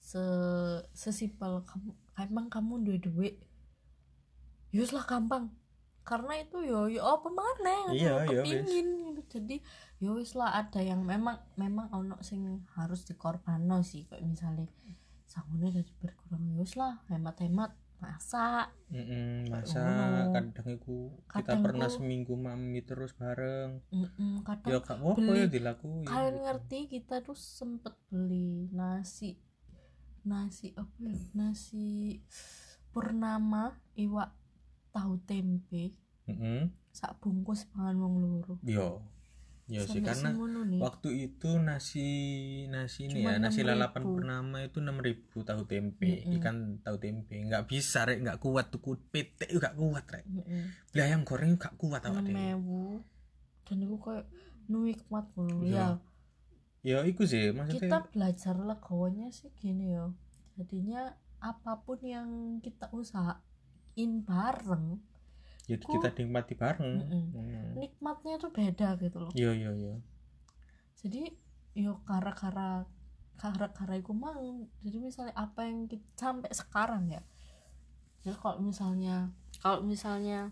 se 0.00 0.24
sesimpel 0.96 1.60
kamu 1.68 1.92
emang 2.20 2.46
kamu 2.48 2.84
duit 2.84 3.02
duit 3.04 3.34
yus 4.72 4.90
lah 4.90 5.04
gampang 5.04 5.52
karena 6.02 6.34
itu 6.42 6.58
yo 6.64 6.90
yo 6.90 7.00
apa 7.06 7.28
mana 7.30 7.94
Iya, 7.94 8.26
iya, 8.26 8.40
wis. 8.42 8.50
kepingin 8.66 8.88
gitu. 9.14 9.22
jadi 9.38 9.56
yo 10.02 10.18
wis 10.18 10.32
lah 10.34 10.50
ada 10.50 10.80
yang 10.82 11.06
memang 11.06 11.38
memang 11.54 11.86
ono 11.92 12.18
sing 12.20 12.42
harus 12.74 13.06
dikorbanno 13.06 13.84
sih 13.84 14.08
kayak 14.08 14.24
misalnya 14.24 14.66
sangune 15.24 15.70
dari 15.70 15.92
berkurang 16.00 16.42
yo 16.50 16.64
wis 16.64 16.74
lah 16.74 16.98
hemat-hemat 17.06 17.70
masak 18.02 18.66
Mm-mm, 18.90 19.46
masa 19.46 19.78
Ngono. 19.78 20.34
kadang 20.34 20.68
itu 20.74 20.96
kita 21.30 21.54
Kadang 21.54 21.60
pernah 21.62 21.86
ku- 21.86 21.94
seminggu 21.94 22.34
mami 22.34 22.82
terus 22.82 23.14
bareng 23.14 23.78
Mm-mm, 23.94 24.42
kadang 24.42 24.70
ya 24.74 24.78
kak 24.82 24.98
oh 24.98 25.14
beli- 25.14 25.38
ya 25.38 25.46
dilakuin 25.46 26.02
kalian 26.02 26.34
gitu. 26.34 26.42
ngerti 26.42 26.78
kita 26.90 27.14
tuh 27.22 27.38
sempet 27.38 27.94
beli 28.10 28.66
nasi 28.74 29.38
nasi 30.26 30.74
apa 30.74 30.98
ya 30.98 31.14
nasi 31.32 32.18
purnama 32.90 33.78
iwak 33.96 34.30
tahu 34.92 35.16
tempe 35.24 35.96
Mm-mm. 36.28 36.70
sak 36.92 37.18
bungkus 37.18 37.66
pangan 37.68 37.96
wong 37.98 38.14
loro. 38.20 38.54
Yo 38.62 39.02
yo 39.70 39.80
Iya 39.82 39.88
sih 39.88 40.02
karena 40.04 40.36
waktu 40.78 41.08
itu 41.30 41.56
nasi 41.56 42.08
nasi 42.68 43.08
ini 43.08 43.24
ya 43.24 43.38
nasi 43.40 43.62
6.000. 43.64 43.70
lalapan 43.72 44.02
purnama 44.04 44.58
itu 44.60 44.78
6000 44.78 45.48
tahu 45.48 45.62
tempe. 45.64 46.22
Mm-mm. 46.22 46.36
ikan 46.36 46.56
tahu 46.78 46.96
tempe. 46.98 47.34
Nggak 47.40 47.64
bisa 47.66 48.04
rek. 48.04 48.20
Nggak 48.20 48.38
kuat 48.38 48.68
tuh 48.68 48.82
PT 49.08 49.48
nggak 49.50 49.74
kuat 49.74 50.04
rek. 50.06 50.24
Mm-mm. 50.28 50.62
beli 50.92 51.00
ayam 51.00 51.24
goreng 51.24 51.56
nggak 51.56 51.74
kuat 51.74 52.02
awak 52.04 52.20
enam 52.20 52.36
dhewe 52.36 53.00
dan 53.62 53.78
itu 53.78 53.96
kayak 53.96 54.26
nikmat 54.68 55.26
ngono 55.32 55.64
Iya. 55.64 55.86
ya 56.82 56.98
ya 57.00 57.06
iku 57.06 57.22
sih 57.22 57.54
kita 57.54 57.56
maksudnya 57.56 58.00
belajar 58.10 58.54
legowonya 58.58 59.30
sih 59.30 59.48
gini 59.54 59.94
ya 59.94 60.10
jadinya 60.58 61.14
apa 61.38 61.78
pun 61.80 62.02
yang 62.02 62.28
kita 62.58 62.90
usahain 63.92 64.24
bareng. 64.24 64.86
Ya 65.68 65.76
ku- 65.78 65.92
kita 65.94 66.08
nikmati 66.16 66.54
bareng. 66.56 66.92
Mm-mm. 66.98 67.24
Hmm. 67.32 67.72
nikmatnya 67.78 68.34
tuh 68.40 68.50
beda 68.50 68.96
gitu 68.98 69.16
loh. 69.20 69.30
Iya 69.36 69.52
iya 69.54 69.70
iya. 69.76 69.94
Jadi 70.98 71.28
yo 71.76 72.00
kara-kara 72.04 72.88
kara-kara 73.36 73.94
iku 74.00 74.12
mang. 74.16 74.68
Jadi 74.82 74.96
misalnya 74.98 75.34
apa 75.36 75.68
yang 75.68 75.86
kita 75.86 76.04
sampai 76.16 76.50
sekarang 76.52 77.04
ya. 77.12 77.22
Jadi 78.24 78.36
kalau 78.38 78.58
misalnya 78.60 79.30
kalau 79.60 79.84
misalnya 79.84 80.50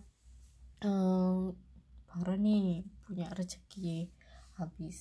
em 0.80 1.52
baru 2.10 2.34
nih 2.34 2.82
punya 3.06 3.30
rezeki 3.30 4.10
habis 4.58 4.98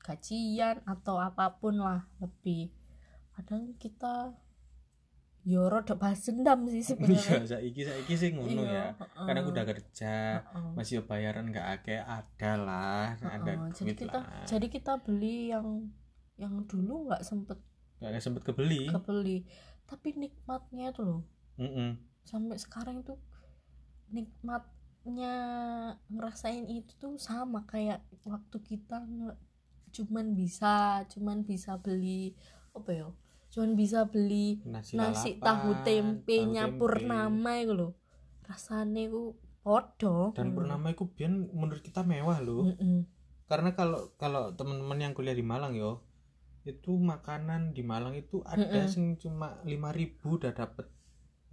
gajian 0.00 0.80
atau 0.84 1.16
apa 1.20 1.56
pun 1.60 1.80
lah 1.80 2.08
lebih. 2.20 2.72
Kadang 3.34 3.76
kita 3.80 4.32
yo 5.44 5.68
rada 5.68 5.92
balas 5.92 6.24
dendam 6.24 6.64
sih 6.64 6.80
iya 6.80 6.88
sebenarnya 6.88 7.44
saiki 7.44 7.82
saiki 7.84 8.14
sih 8.16 8.28
ngono 8.32 8.64
ya 8.64 8.96
heeh. 8.96 9.26
karena 9.28 9.38
aku 9.44 9.50
udah 9.52 9.66
kerja 9.68 10.14
Heeh. 10.40 10.72
masih 10.72 11.04
bayaran 11.04 11.52
nggak 11.52 11.66
akeh 11.80 12.00
ada 12.00 12.52
lah 12.56 13.12
ada 13.20 13.52
Heeh, 13.52 13.70
jadi 13.76 13.92
kita 13.92 14.18
lah 14.24 14.44
jadi 14.48 14.66
kita 14.72 14.92
beli 15.04 15.52
yang 15.52 15.92
yang 16.40 16.64
dulu 16.64 17.12
nggak 17.12 17.20
sempet 17.20 17.60
nggak 18.00 18.24
sempet 18.24 18.42
kebeli 18.42 18.88
kebeli 18.88 19.44
tapi 19.84 20.16
nikmatnya 20.16 20.96
tuh 20.96 21.04
loh 21.04 21.22
Mm-mm. 21.60 22.00
sampai 22.24 22.56
sekarang 22.56 23.04
itu 23.04 23.14
nikmatnya 24.08 25.34
ngerasain 26.08 26.64
itu 26.72 26.96
tuh 26.96 27.20
sama 27.20 27.68
kayak 27.68 28.00
waktu 28.24 28.56
kita 28.64 29.04
cuman 29.94 30.26
bisa 30.34 31.04
cuman 31.12 31.46
bisa 31.46 31.76
beli 31.78 32.34
apa 32.74 32.90
ya 32.90 33.08
cuman 33.54 33.78
bisa 33.78 34.00
beli 34.10 34.58
nasi, 34.66 34.98
nasi 34.98 35.30
tahu 35.38 35.70
tempenya 35.86 36.66
tahu 36.66 36.74
tempe. 36.74 36.80
purnama 36.82 37.52
itu 37.62 37.72
loh 37.78 37.92
rasanya 38.50 39.02
itu 39.08 39.22
podo 39.62 40.34
dan 40.36 40.50
purnama 40.52 40.90
itu 40.90 41.04
biar 41.16 41.30
menurut 41.30 41.82
kita 41.86 42.02
mewah 42.02 42.38
loh 42.42 42.66
Mm-mm. 42.66 43.06
karena 43.46 43.70
kalau 43.78 44.00
kalau 44.18 44.50
teman-teman 44.58 44.98
yang 44.98 45.12
kuliah 45.16 45.36
di 45.36 45.44
Malang 45.46 45.78
yo 45.78 46.02
itu 46.66 46.92
makanan 46.96 47.76
di 47.76 47.82
Malang 47.86 48.14
itu 48.18 48.42
ada 48.44 48.60
Mm-mm. 48.60 48.88
sing 48.90 49.04
cuma 49.22 49.60
5000 49.62 50.34
udah 50.36 50.52
dapet 50.52 50.86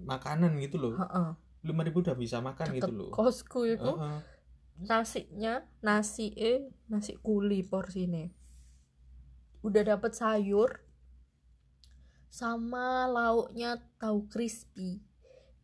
makanan 0.02 0.58
gitu 0.66 0.78
loh 0.82 0.94
Heeh. 0.98 1.30
5000 1.64 2.02
udah 2.02 2.16
bisa 2.18 2.38
makan 2.42 2.68
gitu 2.74 2.90
Deket 2.90 2.98
loh 2.98 3.12
kosku 3.14 3.60
itu 3.70 3.92
Heeh. 3.94 4.18
nasinya 4.90 5.54
nasi 5.86 6.34
eh 6.34 6.66
nasi 6.90 7.14
kuli 7.22 7.62
porsinya 7.62 8.26
udah 9.62 9.84
dapet 9.86 10.12
sayur 10.18 10.82
sama 12.32 13.12
lauknya 13.12 13.76
tahu 14.00 14.32
crispy. 14.32 15.04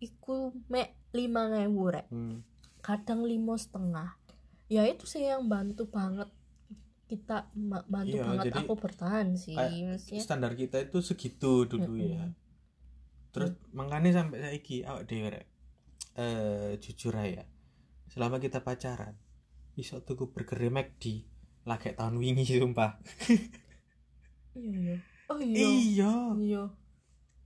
Iku 0.03 0.51
mek 0.67 0.93
lima 1.15 1.47
ngewu 1.49 1.83
rek. 1.95 2.07
Hmm. 2.11 2.43
kadang 2.83 3.23
lima 3.27 3.55
setengah. 3.59 4.15
Ya 4.71 4.87
itu 4.87 5.03
sih 5.07 5.23
yang 5.23 5.47
bantu 5.47 5.87
banget. 5.91 6.27
Kita 7.07 7.47
bantu 7.87 8.15
Iya, 8.19 8.23
banget 8.27 8.45
jadi 8.51 8.59
aku 8.67 8.73
bertahan 8.75 9.27
sih 9.39 9.55
maksudnya. 9.55 10.19
standar 10.23 10.51
kita 10.59 10.83
itu 10.83 10.99
segitu 10.99 11.63
dulu 11.63 11.95
ya. 11.95 12.27
Mm-mm. 12.27 12.35
terus 13.31 13.53
makanya 13.69 14.23
sampai 14.23 14.39
saiki 14.43 14.83
awak 14.87 15.07
dhewe 15.07 15.31
rek. 15.31 15.47
Eh 16.19 16.75
jujur 16.83 17.15
aja 17.15 17.47
selama 18.11 18.39
kita 18.39 18.63
pacaran 18.63 19.15
iso 19.75 19.99
tuku 20.03 20.31
burger 20.31 20.57
lah 21.67 21.77
kayak 21.79 21.99
tahun 21.99 22.15
wingi 22.19 22.43
sumpah. 22.47 22.99
Iya 24.55 24.73
iya 24.95 24.97
oh 25.27 25.39
iya. 25.39 25.67
Iya. 25.67 26.13
Iya. 26.35 26.63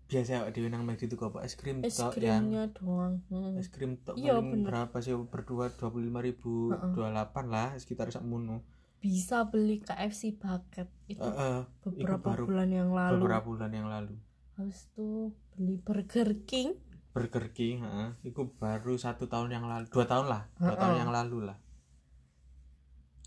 Biasa 0.05 0.43
awak 0.43 0.51
dhewe 0.51 0.67
nang 0.67 0.83
McD 0.83 1.07
tuku 1.07 1.23
apa? 1.23 1.39
Es 1.41 1.55
krim 1.55 1.79
es 1.81 1.95
tok 1.95 2.17
yang 2.17 2.45
krimnya 2.45 2.67
doang. 2.71 3.23
Hmm. 3.27 3.55
es 3.55 3.67
krim 3.67 3.95
tok 3.97 4.15
Iya, 4.15 4.35
paling 4.35 4.51
bener. 4.53 4.67
berapa 4.67 4.95
sih? 4.99 5.15
Berdua 5.15 5.71
dua 5.71 5.87
puluh 5.87 6.05
lima 6.05 6.19
ribu 6.19 6.69
dua 6.91 7.09
delapan 7.09 7.45
lah 7.47 7.69
sekitar 7.75 8.09
sakmono 8.09 8.61
bisa 9.01 9.49
beli 9.49 9.81
KFC 9.81 10.37
paket 10.37 10.85
itu 11.09 11.25
Heeh, 11.25 11.65
beberapa 11.81 12.37
baru 12.37 12.45
bulan 12.45 12.69
yang 12.69 12.93
lalu. 12.93 13.17
beberapa 13.17 13.45
bulan 13.47 13.71
yang 13.73 13.89
lalu. 13.89 14.13
Habis 14.53 14.85
itu 14.87 15.33
beli 15.49 15.81
Burger 15.81 16.29
King. 16.45 16.77
Burger 17.09 17.49
King 17.49 17.81
heeh, 17.81 18.09
itu 18.21 18.45
baru 18.55 18.93
satu 18.95 19.25
tahun 19.25 19.49
yang 19.51 19.65
lalu 19.65 19.89
dua 19.89 20.05
tahun 20.05 20.29
lah 20.29 20.45
dua 20.53 20.77
tahun 20.77 20.93
Heeh. 20.93 21.01
yang 21.01 21.11
lalu 21.11 21.49
lah 21.49 21.57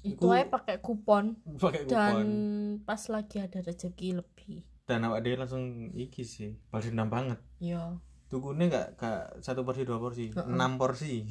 itu 0.05 0.27
aja 0.29 0.47
pakai 0.53 0.77
kupon. 0.85 1.41
Pakai 1.63 1.89
dan 1.89 2.13
kupon 2.13 2.29
pas 2.85 3.03
lagi 3.09 3.41
ada 3.41 3.59
rezeki 3.65 4.21
lebih. 4.21 4.63
Dan 4.85 5.09
awak 5.09 5.25
dia 5.25 5.41
langsung 5.41 5.91
iki 5.97 6.23
sih 6.29 6.61
balas 6.69 6.93
dendam 6.93 7.09
banget. 7.09 7.41
Ya 7.57 7.97
tukunya 8.29 8.67
nggak 8.67 8.89
nggak 8.99 9.23
satu 9.47 9.63
porsi 9.63 9.87
dua 9.87 9.99
porsi 10.03 10.29
Heeh. 10.29 10.45
enam 10.45 10.77
porsi. 10.77 11.25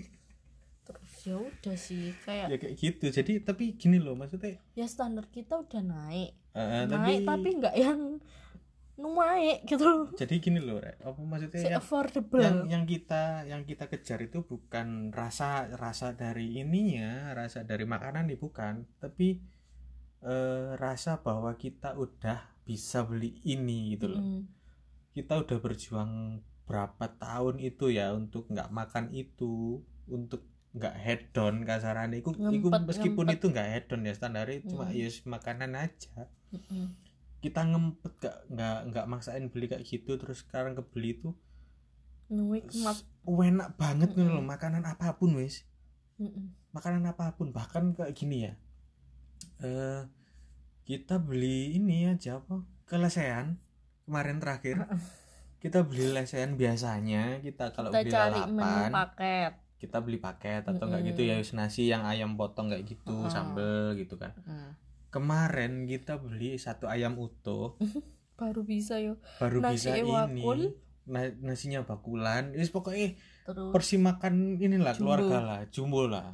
Terus 0.86 1.12
ya 1.26 1.36
udah 1.36 1.76
sih 1.76 2.16
kayak 2.24 2.46
ya 2.48 2.56
kayak 2.56 2.74
gitu. 2.80 3.06
Jadi 3.12 3.44
tapi 3.44 3.76
gini 3.76 4.00
loh 4.00 4.16
maksudnya 4.16 4.56
ya 4.72 4.86
standar 4.88 5.28
kita 5.28 5.60
udah 5.60 5.82
naik. 5.84 6.32
Eh, 6.56 6.88
naik 6.88 7.28
tapi 7.28 7.48
nggak 7.60 7.76
yang 7.76 8.18
naik 9.02 9.64
gitu 9.64 10.12
jadi 10.14 10.34
gini 10.36 10.60
loh 10.60 10.76
Rek. 10.76 11.00
apa 11.00 11.16
maksudnya 11.16 11.56
si 11.56 11.66
yang, 11.66 11.80
affordable 11.80 12.40
yang 12.40 12.56
yang 12.68 12.84
kita 12.84 13.48
yang 13.48 13.64
kita 13.64 13.88
kejar 13.88 14.20
itu 14.20 14.44
bukan 14.44 15.08
rasa 15.10 15.66
rasa 15.72 16.12
dari 16.12 16.60
ininya 16.60 17.32
rasa 17.32 17.64
dari 17.64 17.82
makanan 17.84 18.28
nih 18.28 18.36
bukan 18.36 18.84
tapi 19.00 19.40
eh, 20.20 20.76
rasa 20.76 21.24
bahwa 21.24 21.56
kita 21.56 21.96
udah 21.96 22.60
bisa 22.62 23.02
beli 23.02 23.40
ini 23.42 23.96
gitu 23.96 24.12
loh 24.12 24.20
Mm. 24.20 24.42
kita 25.10 25.42
udah 25.42 25.58
berjuang 25.58 26.38
berapa 26.64 27.06
tahun 27.18 27.58
itu 27.58 27.90
ya 27.90 28.14
untuk 28.14 28.46
nggak 28.46 28.70
makan 28.70 29.10
itu 29.10 29.82
untuk 30.06 30.46
nggak 30.70 30.94
hedon 31.02 31.66
kasarannya 31.66 32.22
iku, 32.22 32.30
meskipun 32.38 33.26
ngempet. 33.26 33.42
itu 33.42 33.46
nggak 33.50 33.68
hedon 33.74 34.06
ya 34.06 34.14
standarnya 34.14 34.62
cuma 34.70 34.86
Hmm. 34.86 34.94
ya 34.94 35.10
makanan 35.26 35.72
aja 35.74 36.30
Mm-mm. 36.54 36.94
Kita 37.44 37.60
ngempet 37.64 38.12
gak 38.20 38.36
nggak 38.52 38.78
nggak 38.92 39.06
maksain 39.12 39.44
beli 39.52 39.66
kayak 39.70 39.84
gitu 39.88 40.12
terus 40.20 40.44
sekarang 40.44 40.72
kebeli 40.78 41.16
itu 41.16 41.28
enak 43.50 43.68
banget 43.74 44.10
nih 44.14 44.26
Mm-mm. 44.26 44.36
loh 44.38 44.44
makanan 44.44 44.84
apa 44.86 45.18
pun 45.18 45.34
wis 45.40 45.66
Mm-mm. 46.20 46.52
makanan 46.76 47.02
apa 47.10 47.34
pun 47.34 47.50
bahkan 47.50 47.90
kayak 47.96 48.14
gini 48.14 48.46
ya 48.46 48.52
eh 49.64 50.02
kita 50.86 51.16
beli 51.22 51.76
ini 51.78 52.10
aja 52.12 52.38
apa 52.42 52.62
kelesean 52.90 53.58
kemarin 54.06 54.38
terakhir 54.42 54.76
kita 55.62 55.84
beli 55.84 56.10
lesehan 56.16 56.56
biasanya 56.56 57.38
kita 57.44 57.70
kalau 57.76 57.90
Kita 57.92 58.00
beli 58.00 58.10
cari 58.12 58.40
lalapan 58.40 58.90
paket. 58.92 59.52
kita 59.80 59.96
beli 60.04 60.18
paket 60.20 60.62
atau 60.68 60.84
enggak 60.88 61.02
Mm-mm. 61.04 61.10
gitu 61.16 61.22
ya 61.24 61.36
nasi 61.56 61.82
yang 61.88 62.02
ayam 62.04 62.36
potong 62.36 62.68
kayak 62.72 62.84
gitu 62.88 63.12
Mm-mm. 63.12 63.32
sambel 63.32 63.96
gitu 63.96 64.14
kan 64.20 64.32
Mm. 64.44 64.72
Kemarin 65.10 65.84
kita 65.84 66.16
beli 66.16 66.56
satu 66.56 66.86
ayam 66.86 67.14
utuh 67.14 67.76
Baru 68.34 68.64
bisa 68.64 68.96
yo. 68.96 69.20
baru 69.36 69.60
Nasi 69.60 69.74
bisa 69.76 69.90
ini 69.94 70.08
Na- 71.04 71.34
nasinya 71.42 71.82
bakulan 71.82 72.54
wis 72.54 72.70
pokoknya 72.70 73.18
Terus 73.42 73.68
porsi 73.68 73.98
makan 73.98 74.56
inilah 74.56 74.94
Jumbo. 74.94 75.10
keluarga 75.10 75.38
lah 75.40 75.60
jumbo 75.66 76.06
lah 76.06 76.30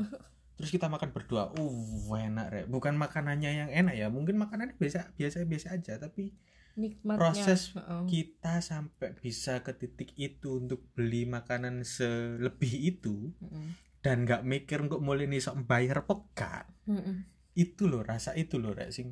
terus 0.52 0.68
kita 0.68 0.86
makan 0.86 1.12
berdua 1.12 1.52
uh 1.52 1.76
enak 2.12 2.46
rek 2.48 2.66
bukan 2.66 2.94
makanannya 2.94 3.50
yang 3.56 3.70
enak 3.70 3.92
ya 3.92 4.08
mungkin 4.08 4.36
makanannya 4.36 4.72
biasa 4.74 5.12
biasa 5.12 5.44
biasa 5.44 5.66
aja 5.74 5.96
tapi 5.96 6.32
nikmatnya. 6.74 7.16
proses 7.18 7.72
Heeh. 7.72 8.04
kita 8.06 8.60
sampai 8.60 9.16
bisa 9.16 9.60
ke 9.60 9.72
titik 9.72 10.12
itu 10.14 10.56
untuk 10.58 10.84
beli 10.92 11.24
makanan 11.24 11.80
selebih 11.80 12.72
itu 12.90 13.32
Mm-mm. 13.38 13.76
dan 14.00 14.24
nggak 14.24 14.44
mikir 14.44 14.80
untuk 14.80 15.00
mulai 15.00 15.24
nih 15.24 15.40
sok 15.40 15.64
bayar 15.64 16.04
peka 16.04 16.68
Mm-mm. 16.84 17.35
Itu 17.56 17.84
loh 17.90 18.02
rasa 18.04 18.30
itu 18.42 18.56
loh 18.62 18.72
rek 18.78 18.90
sing 18.96 19.08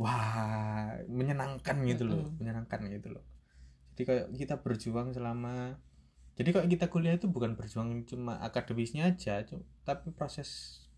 wah 0.00 0.96
menyenangkan 1.18 1.76
gitu 1.90 2.04
loh 2.10 2.22
menyenangkan 2.40 2.80
gitu 2.94 3.08
loh 3.14 3.24
jadi 3.96 4.02
kayak 4.08 4.26
kita 4.40 4.54
berjuang 4.64 5.08
selama 5.16 5.76
jadi 6.38 6.50
kalau 6.56 6.66
kita 6.72 6.86
kuliah 6.92 7.14
itu 7.20 7.28
bukan 7.28 7.52
berjuang 7.58 7.90
cuma 8.08 8.40
akademisnya 8.40 9.12
aja 9.12 9.44
tapi 9.84 10.08
proses 10.16 10.50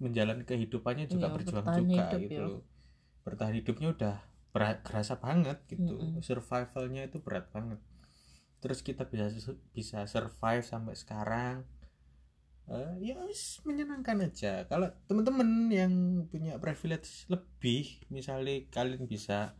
menjalani 0.03 0.45
kehidupannya 0.47 1.07
juga 1.11 1.27
Iya, 1.29 1.35
berjuang 1.35 1.67
juga 1.75 2.05
hidup 2.15 2.23
gitu 2.25 2.41
ya. 2.41 2.47
loh 2.47 2.61
bertahan 3.27 3.55
hidupnya 3.61 3.89
udah 3.97 4.17
berat 4.55 4.79
kerasa 4.87 5.15
banget 5.19 5.59
gitu 5.71 5.97
Mm-mm. 6.03 6.23
survivalnya 6.23 7.03
itu 7.09 7.19
berat 7.23 7.47
banget 7.55 7.81
terus 8.63 8.81
kita 8.87 9.03
bisa 9.11 9.27
bisa 9.75 9.99
survive 10.07 10.65
sampai 10.65 10.95
sekarang 10.95 11.57
Eh, 12.65 12.95
ya 13.03 13.19
wis 13.27 13.59
menyenangkan 13.63 14.23
aja 14.23 14.65
kalau 14.65 14.87
teman-teman 15.05 15.67
yang 15.69 15.93
punya 16.27 16.57
privilege 16.57 17.27
lebih 17.27 18.01
misalnya 18.09 18.55
kalian 18.71 19.05
bisa 19.05 19.59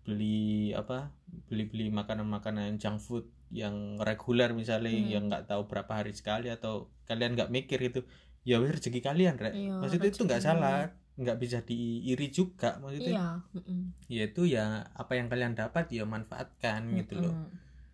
beli 0.00 0.70
apa 0.70 1.10
beli-beli 1.50 1.90
makanan-makanan 1.90 2.78
junk 2.78 3.00
food 3.00 3.26
yang 3.50 3.98
reguler 3.98 4.52
misalnya 4.52 4.92
Hmm. 4.92 5.10
yang 5.10 5.24
nggak 5.26 5.46
tahu 5.46 5.66
berapa 5.66 5.92
hari 5.92 6.12
sekali 6.12 6.48
atau 6.48 6.88
kalian 7.04 7.34
nggak 7.34 7.50
mikir 7.50 7.80
itu 7.80 8.00
ya 8.42 8.60
wis 8.60 8.70
rezeki 8.72 9.00
kalian 9.02 9.34
rek 9.34 9.52
Iya, 9.52 9.74
maksudnya 9.80 10.08
itu 10.08 10.22
nggak 10.22 10.42
salah 10.42 10.78
nggak 11.14 11.38
bisa 11.38 11.58
diiri 11.60 12.28
juga 12.28 12.78
maksudnya 12.78 13.12
Iya. 13.12 13.28
Mm-mm. 13.54 13.80
ya 14.08 14.22
itu 14.24 14.42
ya 14.46 14.64
apa 14.90 15.12
yang 15.14 15.26
kalian 15.26 15.54
dapat 15.54 15.90
ya 15.90 16.02
manfaatkan 16.04 16.86
gitu 16.96 17.18
loh. 17.18 17.34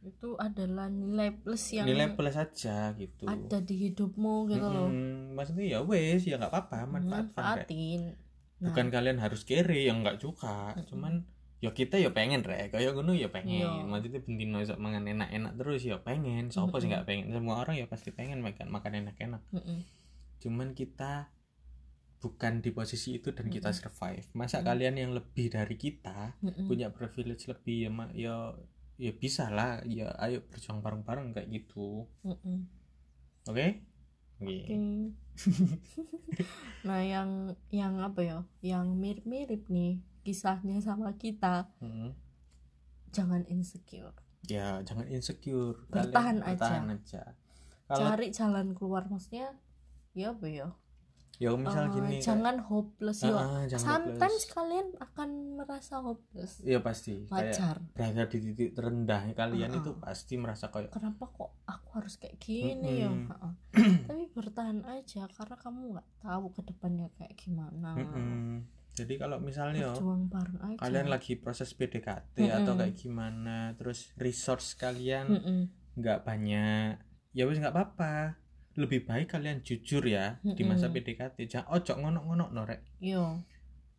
Itu 0.01 0.37
adalah 0.37 0.89
nilai 0.89 1.33
plus 1.35 1.61
yang 1.71 1.85
nilai 1.85 2.13
plus 2.13 2.33
aja 2.35 2.93
gitu 2.95 3.25
ada 3.25 3.61
di 3.61 3.75
hidupmu 3.83 4.49
gitu 4.49 4.65
loh. 4.65 4.89
Mm-mm. 4.89 5.37
maksudnya 5.37 5.67
ya 5.69 5.81
wes 5.81 6.25
ya 6.25 6.37
nggak 6.37 6.49
apa-apa. 6.49 6.89
Manfaatin. 6.89 8.17
Nah, 8.61 8.69
bukan 8.69 8.87
kalian 8.89 9.19
harus 9.19 9.45
kere 9.45 9.85
yang 9.85 10.01
nggak 10.01 10.17
juga 10.17 10.73
Mm-mm. 10.73 10.89
cuman 10.89 11.15
ya 11.61 11.71
kita 11.71 11.97
ya 11.97 12.09
pengen 12.11 12.41
rek 12.41 12.73
kayak 12.73 12.93
ngono 12.93 13.13
ya 13.13 13.29
pengen 13.29 13.61
Iya. 13.61 13.85
maksudnya 13.85 14.21
bentino 14.21 14.61
sok 14.61 14.81
mangan 14.81 15.05
enak-enak 15.05 15.53
terus 15.57 15.81
ya 15.83 16.01
pengen 16.01 16.49
siapa 16.49 16.73
sih 16.75 16.89
nggak 16.89 17.05
pengen 17.05 17.29
semua 17.31 17.61
orang 17.61 17.77
ya 17.77 17.85
pasti 17.85 18.09
pengen 18.11 18.41
makan 18.41 18.69
makan 18.69 18.93
enak-enak 18.99 19.45
mm-mm. 19.49 19.85
cuman 20.41 20.73
kita 20.73 21.29
bukan 22.17 22.61
di 22.61 22.69
posisi 22.71 23.17
itu 23.17 23.33
dan 23.33 23.49
kita 23.49 23.73
survive 23.73 24.25
masa 24.33 24.61
Mm. 24.61 24.65
kalian 24.67 24.95
yang 24.99 25.11
lebih 25.13 25.49
dari 25.49 25.77
kita 25.77 26.37
Mm-mm. 26.41 26.65
punya 26.65 26.89
privilege 26.89 27.45
lebih 27.45 27.77
ya 27.79 27.91
ma- 27.91 28.13
ya 28.15 28.57
ya 29.01 29.13
bisa 29.17 29.49
lah. 29.49 29.81
Ya 29.89 30.13
ayo 30.21 30.45
berjuang 30.45 30.85
bareng-bareng 30.85 31.33
kayak 31.33 31.49
gitu. 31.49 32.05
Oke? 32.21 32.45
Oke. 33.49 33.67
Oke. 34.41 34.57
nah 36.87 37.01
yang 37.01 37.57
yang 37.73 37.97
apa 38.05 38.21
ya? 38.21 38.39
Yang 38.61 38.87
mirip-mirip 38.93 39.63
nih 39.73 40.05
kisahnya 40.21 40.85
sama 40.85 41.17
kita. 41.17 41.73
Mm. 41.81 42.13
jangan 43.11 43.43
insecure. 43.51 44.15
Ya 44.47 44.79
jangan 44.87 45.11
insecure. 45.11 45.83
Bertahan 45.91 46.39
Kalian 46.39 46.47
aja. 46.47 46.55
bertahan 46.55 46.87
aja. 46.95 47.23
Kalau 47.91 48.07
cari 48.07 48.31
jalan 48.31 48.67
keluar 48.71 49.11
maksudnya 49.11 49.59
ya 50.15 50.31
apa 50.31 50.47
ya 50.47 50.71
ya 51.41 51.57
misal 51.57 51.89
Eh, 51.89 51.93
gini 51.97 52.17
jangan 52.21 52.61
hopeless 52.61 53.25
ya 53.25 53.33
ah, 53.33 53.65
jangan 53.65 53.81
sometimes 54.05 54.21
hopeless. 54.39 54.53
kalian 54.53 54.87
akan 54.95 55.29
merasa 55.57 55.95
hopeless. 55.99 56.53
Iya 56.61 56.79
pasti. 56.79 57.25
Kayak 57.25 57.57
wajar. 57.57 57.77
berada 57.91 58.23
di 58.29 58.39
titik 58.45 58.71
terendah 58.71 59.23
kalian 59.33 59.71
Ah, 59.71 59.79
itu 59.81 59.91
pasti 59.97 60.35
merasa 60.37 60.69
kayak 60.69 60.93
kenapa 60.93 61.25
kok 61.27 61.65
aku 61.65 61.89
harus 61.97 62.15
kayak 62.15 62.37
gini 62.37 63.01
ya. 63.01 63.09
Heeh. 63.09 63.53
tapi 64.05 64.29
bertahan 64.31 64.85
aja 64.85 65.25
karena 65.27 65.57
kamu 65.57 65.81
nggak 65.91 66.09
tahu 66.21 66.47
ke 66.53 66.61
depannya 66.63 67.09
kayak 67.11 67.35
gimana. 67.35 67.97
"Mm-mm." 67.97 68.69
jadi 68.91 69.17
kalau 69.17 69.41
misalnya 69.41 69.97
kalian 70.77 71.09
lagi 71.09 71.33
proses 71.35 71.73
PDKT 71.73 72.37
Mm-mm. 72.37 72.53
atau 72.53 72.75
kayak 72.75 72.95
gimana 72.95 73.73
terus 73.75 74.13
resource 74.15 74.77
kalian 74.77 75.31
nggak 75.97 76.21
banyak 76.21 77.01
ya 77.31 77.45
wis 77.47 77.57
nggak 77.57 77.73
apa-apa 77.73 78.37
lebih 78.79 79.03
baik 79.03 79.35
kalian 79.35 79.67
jujur 79.67 80.05
ya 80.07 80.39
di 80.43 80.63
masa. 80.63 80.87
PDKT 80.95 81.37
jangan 81.51 81.69
ojo 81.75 81.93
ngonok-ngonok 81.99 82.51
norek 82.55 82.81
yo 83.03 83.43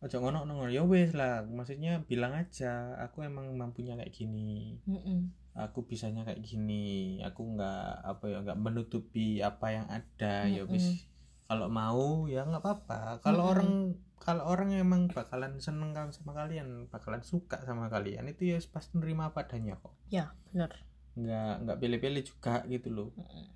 ojo 0.02 0.16
ngonok-ngonok 0.18 0.72
ya 0.72 0.82
wes 0.82 1.12
lah 1.14 1.44
maksudnya 1.46 2.02
bilang 2.08 2.34
aja 2.34 2.96
aku 2.98 3.22
emang 3.22 3.52
mampunya 3.54 3.94
kayak 3.94 4.10
gini. 4.10 4.80
Mm-mm. 4.88 5.30
aku 5.52 5.84
bisanya 5.84 6.24
kayak 6.24 6.40
gini. 6.40 7.20
Aku 7.20 7.44
nggak 7.54 8.02
apa 8.02 8.24
ya 8.24 8.38
nggak 8.40 8.56
menutupi 8.56 9.44
apa 9.44 9.66
yang 9.68 9.86
ada. 9.92 10.48
Ya 10.48 10.64
Mm-mm. 10.64 10.72
wis. 10.74 11.06
Kalau 11.46 11.68
mau 11.68 12.24
ya 12.26 12.48
nggak 12.48 12.64
apa-apa. 12.64 13.20
Kalau 13.20 13.44
Mm-mm. 13.44 13.52
orang 13.52 13.70
kalau 14.16 14.44
orang 14.48 14.72
emang 14.72 15.12
bakalan 15.12 15.60
seneng 15.60 15.92
kan 15.92 16.08
sama 16.14 16.32
kalian 16.32 16.88
bakalan 16.88 17.20
suka 17.20 17.60
sama 17.68 17.90
kalian 17.92 18.26
itu 18.30 18.54
ya 18.54 18.58
pasti 18.72 18.96
nerima 18.96 19.28
apa 19.30 19.44
adanya 19.44 19.76
kok. 19.76 19.92
Ya 20.08 20.32
benar. 20.50 20.72
Nggak 21.14 21.54
nggak 21.68 21.78
pilih-pilih 21.78 22.22
juga 22.24 22.64
gitu 22.66 22.88
loh. 22.88 23.10
Mm-mm. 23.20 23.46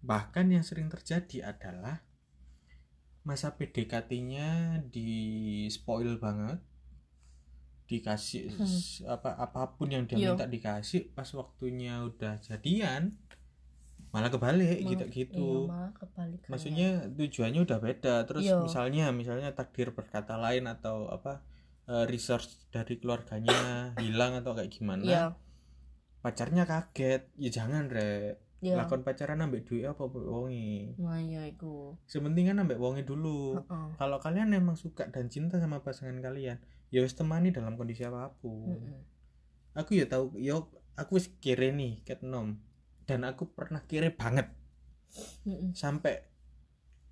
Bahkan 0.00 0.48
yang 0.48 0.64
sering 0.64 0.88
terjadi 0.88 1.52
adalah 1.52 2.00
masa 3.20 3.52
PDKT-nya 3.52 4.80
di 4.88 5.10
spoil 5.68 6.16
banget 6.16 6.56
dikasih 7.84 8.54
Hmm. 8.54 9.10
apa 9.10 9.34
apa 9.34 9.74
pun 9.74 9.90
yang 9.90 10.06
dia 10.06 10.16
Yo. 10.16 10.32
minta 10.32 10.46
dikasih 10.46 11.10
pas 11.10 11.26
waktunya 11.34 12.00
udah 12.00 12.38
jadian 12.38 13.10
malah 14.10 14.30
kebalik 14.30 14.78
Malah- 14.78 14.90
gitu 14.90 15.04
gitu 15.10 15.48
iya, 15.66 15.68
malah 15.68 15.90
maksudnya 16.46 16.88
tujuannya 17.10 17.60
udah 17.60 17.78
beda 17.78 18.14
terus 18.24 18.46
Yo. 18.46 18.62
misalnya 18.62 19.10
misalnya 19.10 19.50
takdir 19.52 19.90
berkata 19.90 20.38
lain 20.38 20.70
atau 20.70 21.10
apa 21.10 21.42
eh, 21.90 22.06
resource 22.06 22.70
dari 22.70 22.94
keluarganya 22.96 23.90
hilang 23.98 24.38
atau 24.38 24.54
kayak 24.54 24.70
gimana 24.70 25.02
ya 25.02 25.24
pacarnya 26.22 26.64
kaget 26.64 27.26
ya 27.34 27.50
jangan 27.50 27.90
re 27.90 28.38
ya 28.60 28.76
lakon 28.76 29.00
pacaran 29.00 29.40
ambek 29.40 29.64
duit 29.64 29.88
apa 29.88 30.04
wongi 30.04 30.92
nah 31.00 31.16
ya 31.16 31.48
iku 31.48 31.96
sementing 32.04 32.52
kan 32.52 32.60
ambek 32.60 32.76
wongi 32.76 33.02
dulu 33.08 33.56
Heeh. 33.56 33.96
kalau 33.96 34.20
kalian 34.20 34.52
emang 34.52 34.76
suka 34.76 35.08
dan 35.08 35.32
cinta 35.32 35.56
sama 35.56 35.80
pasangan 35.80 36.20
kalian 36.20 36.60
ya 36.92 37.00
wis 37.00 37.16
temani 37.16 37.56
dalam 37.56 37.80
kondisi 37.80 38.04
apa 38.04 38.36
pun 38.44 38.76
Mm-mm. 38.76 39.00
aku 39.72 39.96
ya 39.96 40.04
tahu 40.04 40.36
yo 40.36 40.68
aku 41.00 41.16
wis 41.16 41.32
kere 41.40 41.72
nih 41.72 42.04
ket 42.04 42.20
nom 42.20 42.60
dan 43.08 43.24
aku 43.24 43.48
pernah 43.48 43.80
kere 43.88 44.12
banget 44.12 44.52
Mm-mm. 45.48 45.72
sampai 45.72 46.20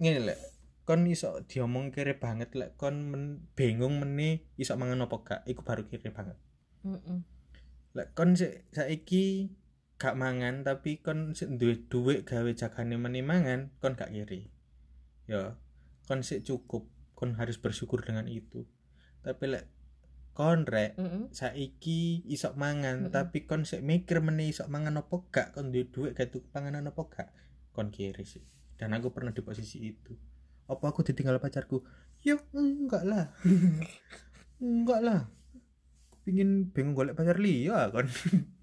ngene 0.05 0.29
lek 0.29 0.39
kon 0.85 1.09
iso 1.09 1.41
diomong 1.49 1.89
kere 1.93 2.17
banget 2.21 2.53
lek 2.53 2.77
kon 2.77 3.09
men, 3.09 3.49
bingung 3.57 4.05
meni 4.05 4.45
iso 4.61 4.77
mangan 4.77 5.09
apa 5.09 5.17
gak 5.25 5.41
iku 5.49 5.65
baru 5.65 5.89
kere 5.89 6.13
banget 6.13 6.37
Mm-mm. 6.85 7.25
lek 7.97 8.13
kon 8.13 8.37
sik 8.37 8.69
saiki 8.77 9.49
gak 9.99 10.15
mangan 10.15 10.63
tapi 10.63 11.03
kon 11.03 11.35
duwe 11.35 11.75
duit 11.91 12.23
gawe 12.23 12.51
jagane 12.55 12.95
meni 12.95 13.21
mangan 13.21 13.75
kon 13.83 13.99
gak 13.99 14.15
kiri 14.15 14.47
ya 15.27 15.59
kon 16.07 16.23
sik 16.23 16.47
cukup 16.47 16.87
kon 17.19 17.35
harus 17.35 17.59
bersyukur 17.59 18.01
dengan 18.01 18.31
itu. 18.31 18.63
Tapi 19.27 19.45
lek 19.51 19.65
kon 20.39 20.63
rek 20.65 20.95
Mm-mm. 20.95 21.35
saiki 21.35 22.23
isok 22.31 22.55
mangan 22.55 23.11
Mm-mm. 23.11 23.13
tapi 23.13 23.43
kon 23.43 23.67
sik 23.67 23.83
mikir 23.83 24.23
meneh 24.23 24.55
isok 24.55 24.71
mangan 24.71 25.03
apa 25.03 25.19
gak 25.35 25.47
kon 25.59 25.75
duwe 25.75 25.91
duit 25.91 26.15
gak 26.15 26.31
tuku 26.31 26.47
panganan 26.55 26.87
apa 26.87 27.03
gak 27.11 27.29
kon 27.75 27.91
kiri 27.91 28.23
sih 28.23 28.47
dan 28.79 28.95
aku 28.95 29.11
pernah 29.11 29.35
di 29.35 29.43
posisi 29.43 29.83
itu. 29.83 30.15
Apa 30.71 30.95
aku 30.95 31.03
ditinggal 31.03 31.43
pacarku? 31.43 31.83
Ya 32.23 32.39
enggak 32.55 33.03
lah. 33.03 33.35
Enggak 34.63 35.01
lah. 35.03 35.21
Pingin 36.23 36.71
bingung 36.71 36.95
golek 36.95 37.19
pacar 37.19 37.43
liya 37.43 37.91
kon 37.91 38.07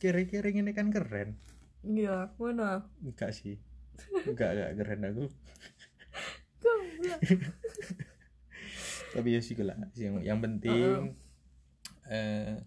kira-kira 0.00 0.48
ini 0.48 0.72
kan 0.72 0.88
keren. 0.88 1.36
Iya 1.84 2.32
mana? 2.40 2.88
Enggak 3.04 3.36
sih. 3.36 3.60
Enggak 4.24 4.56
enggak 4.56 4.72
keren 4.80 5.04
aku. 5.04 5.24
Tapi 9.14 9.28
ya 9.30 9.40
sih 9.44 9.54
lah 9.60 9.76
yang 9.94 10.18
yang 10.24 10.38
penting 10.42 11.14
eh 12.10 12.58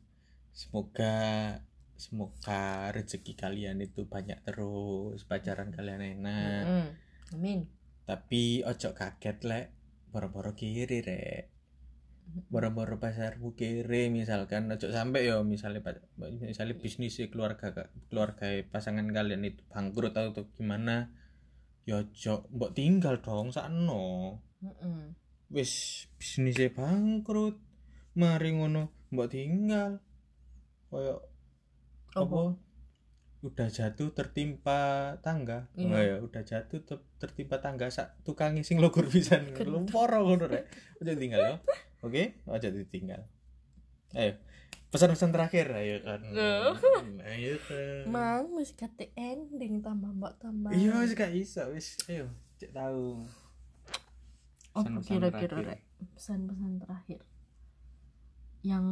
semoga 0.56 1.16
semoga 1.98 2.94
rezeki 2.94 3.34
kalian 3.36 3.84
itu 3.84 4.06
banyak 4.06 4.38
terus 4.46 5.26
pacaran 5.26 5.74
kalian 5.74 6.22
enak. 6.22 6.64
Mm-mm. 6.64 6.86
amin. 7.34 7.60
Tapi 8.06 8.62
ojo 8.64 8.94
kaget 8.94 9.38
lek. 9.44 9.68
Boro-boro 10.08 10.56
kiri 10.56 11.04
rek 11.04 11.57
boro-boro 12.48 13.00
pasarmu 13.00 13.54
kiri 13.54 14.12
misalkan 14.12 14.68
ojo 14.68 14.92
sampai 14.92 15.26
yo 15.26 15.42
misalnya 15.42 15.80
misalnya 16.38 16.76
bisnis 16.76 17.18
keluarga 17.28 17.72
keluarga 18.08 18.46
pasangan 18.68 19.08
kalian 19.08 19.44
itu 19.44 19.64
bangkrut 19.68 20.14
atau 20.14 20.46
gimana 20.54 21.10
yo 21.84 22.04
ojo 22.04 22.46
mbok 22.52 22.76
tinggal 22.76 23.20
dong 23.20 23.50
sakno 23.50 24.38
Mm-mm. 24.60 25.16
wis 25.50 26.06
bisnisnya 26.16 26.70
bangkrut 26.70 27.58
mari 28.14 28.52
ngono 28.54 28.92
mbok 29.10 29.28
tinggal 29.28 30.04
koyo 30.88 31.24
Apa? 32.12 32.24
apa 32.28 32.42
udah 33.38 33.70
jatuh 33.70 34.10
tertimpa 34.12 34.80
tangga 35.22 35.70
Iya. 35.78 35.94
oh 35.94 36.02
ya 36.02 36.16
udah 36.20 36.42
jatuh 36.42 36.82
ter- 36.82 37.06
tertimpa 37.22 37.62
tangga 37.62 37.88
sak 37.88 38.20
tukangi 38.26 38.66
sing 38.66 38.82
logur 38.82 39.06
pisan 39.06 39.54
Kentang. 39.54 39.86
lumpur 39.86 40.10
ngono 40.10 40.50
rek 40.50 40.66
aja 41.00 41.14
tinggal 41.14 41.40
ya 41.40 41.56
oke? 42.02 42.24
Aja 42.46 42.70
ditinggal 42.70 43.26
ayo. 44.16 44.34
Pesan-pesan 44.88 45.36
terakhir 45.36 45.68
ayo 45.76 46.00
kan. 46.00 46.22
Loh. 46.32 46.80
ayo 47.28 47.60
kan. 47.68 48.08
Mang 48.08 48.56
wis 48.56 48.72
kate 48.72 49.12
ending 49.20 49.84
tambah 49.84 50.16
mbak 50.16 50.40
tambah. 50.40 50.72
Iya 50.72 51.04
wis 51.04 51.12
gak 51.12 51.36
iso 51.36 51.68
wis. 51.76 52.00
Ayo 52.08 52.32
cek 52.56 52.72
tahu. 52.72 53.28
Apa 54.72 54.88
Pesan-pesan 54.88 55.12
kira-kira 55.12 55.58
rek 55.76 55.82
pesan-pesan 56.16 56.74
terakhir. 56.80 57.22
Yang 58.64 58.88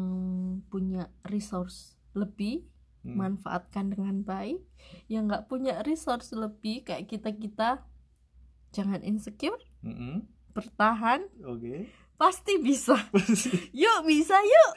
punya 0.68 1.08
resource 1.24 1.96
lebih 2.16 2.68
Hmm. 3.06 3.22
manfaatkan 3.22 3.94
dengan 3.94 4.26
baik. 4.26 4.66
Yang 5.06 5.24
nggak 5.30 5.46
punya 5.46 5.74
resource 5.86 6.34
lebih 6.34 6.82
kayak 6.82 7.06
kita 7.06 7.38
kita 7.38 7.70
jangan 8.74 9.00
insecure. 9.06 9.62
Mm-mm. 9.86 10.26
bertahan. 10.58 11.30
Oke 11.46 11.86
pasti 12.16 12.60
bisa. 12.60 12.96
Yuk 13.82 14.00
bisa 14.08 14.38
yuk 14.40 14.74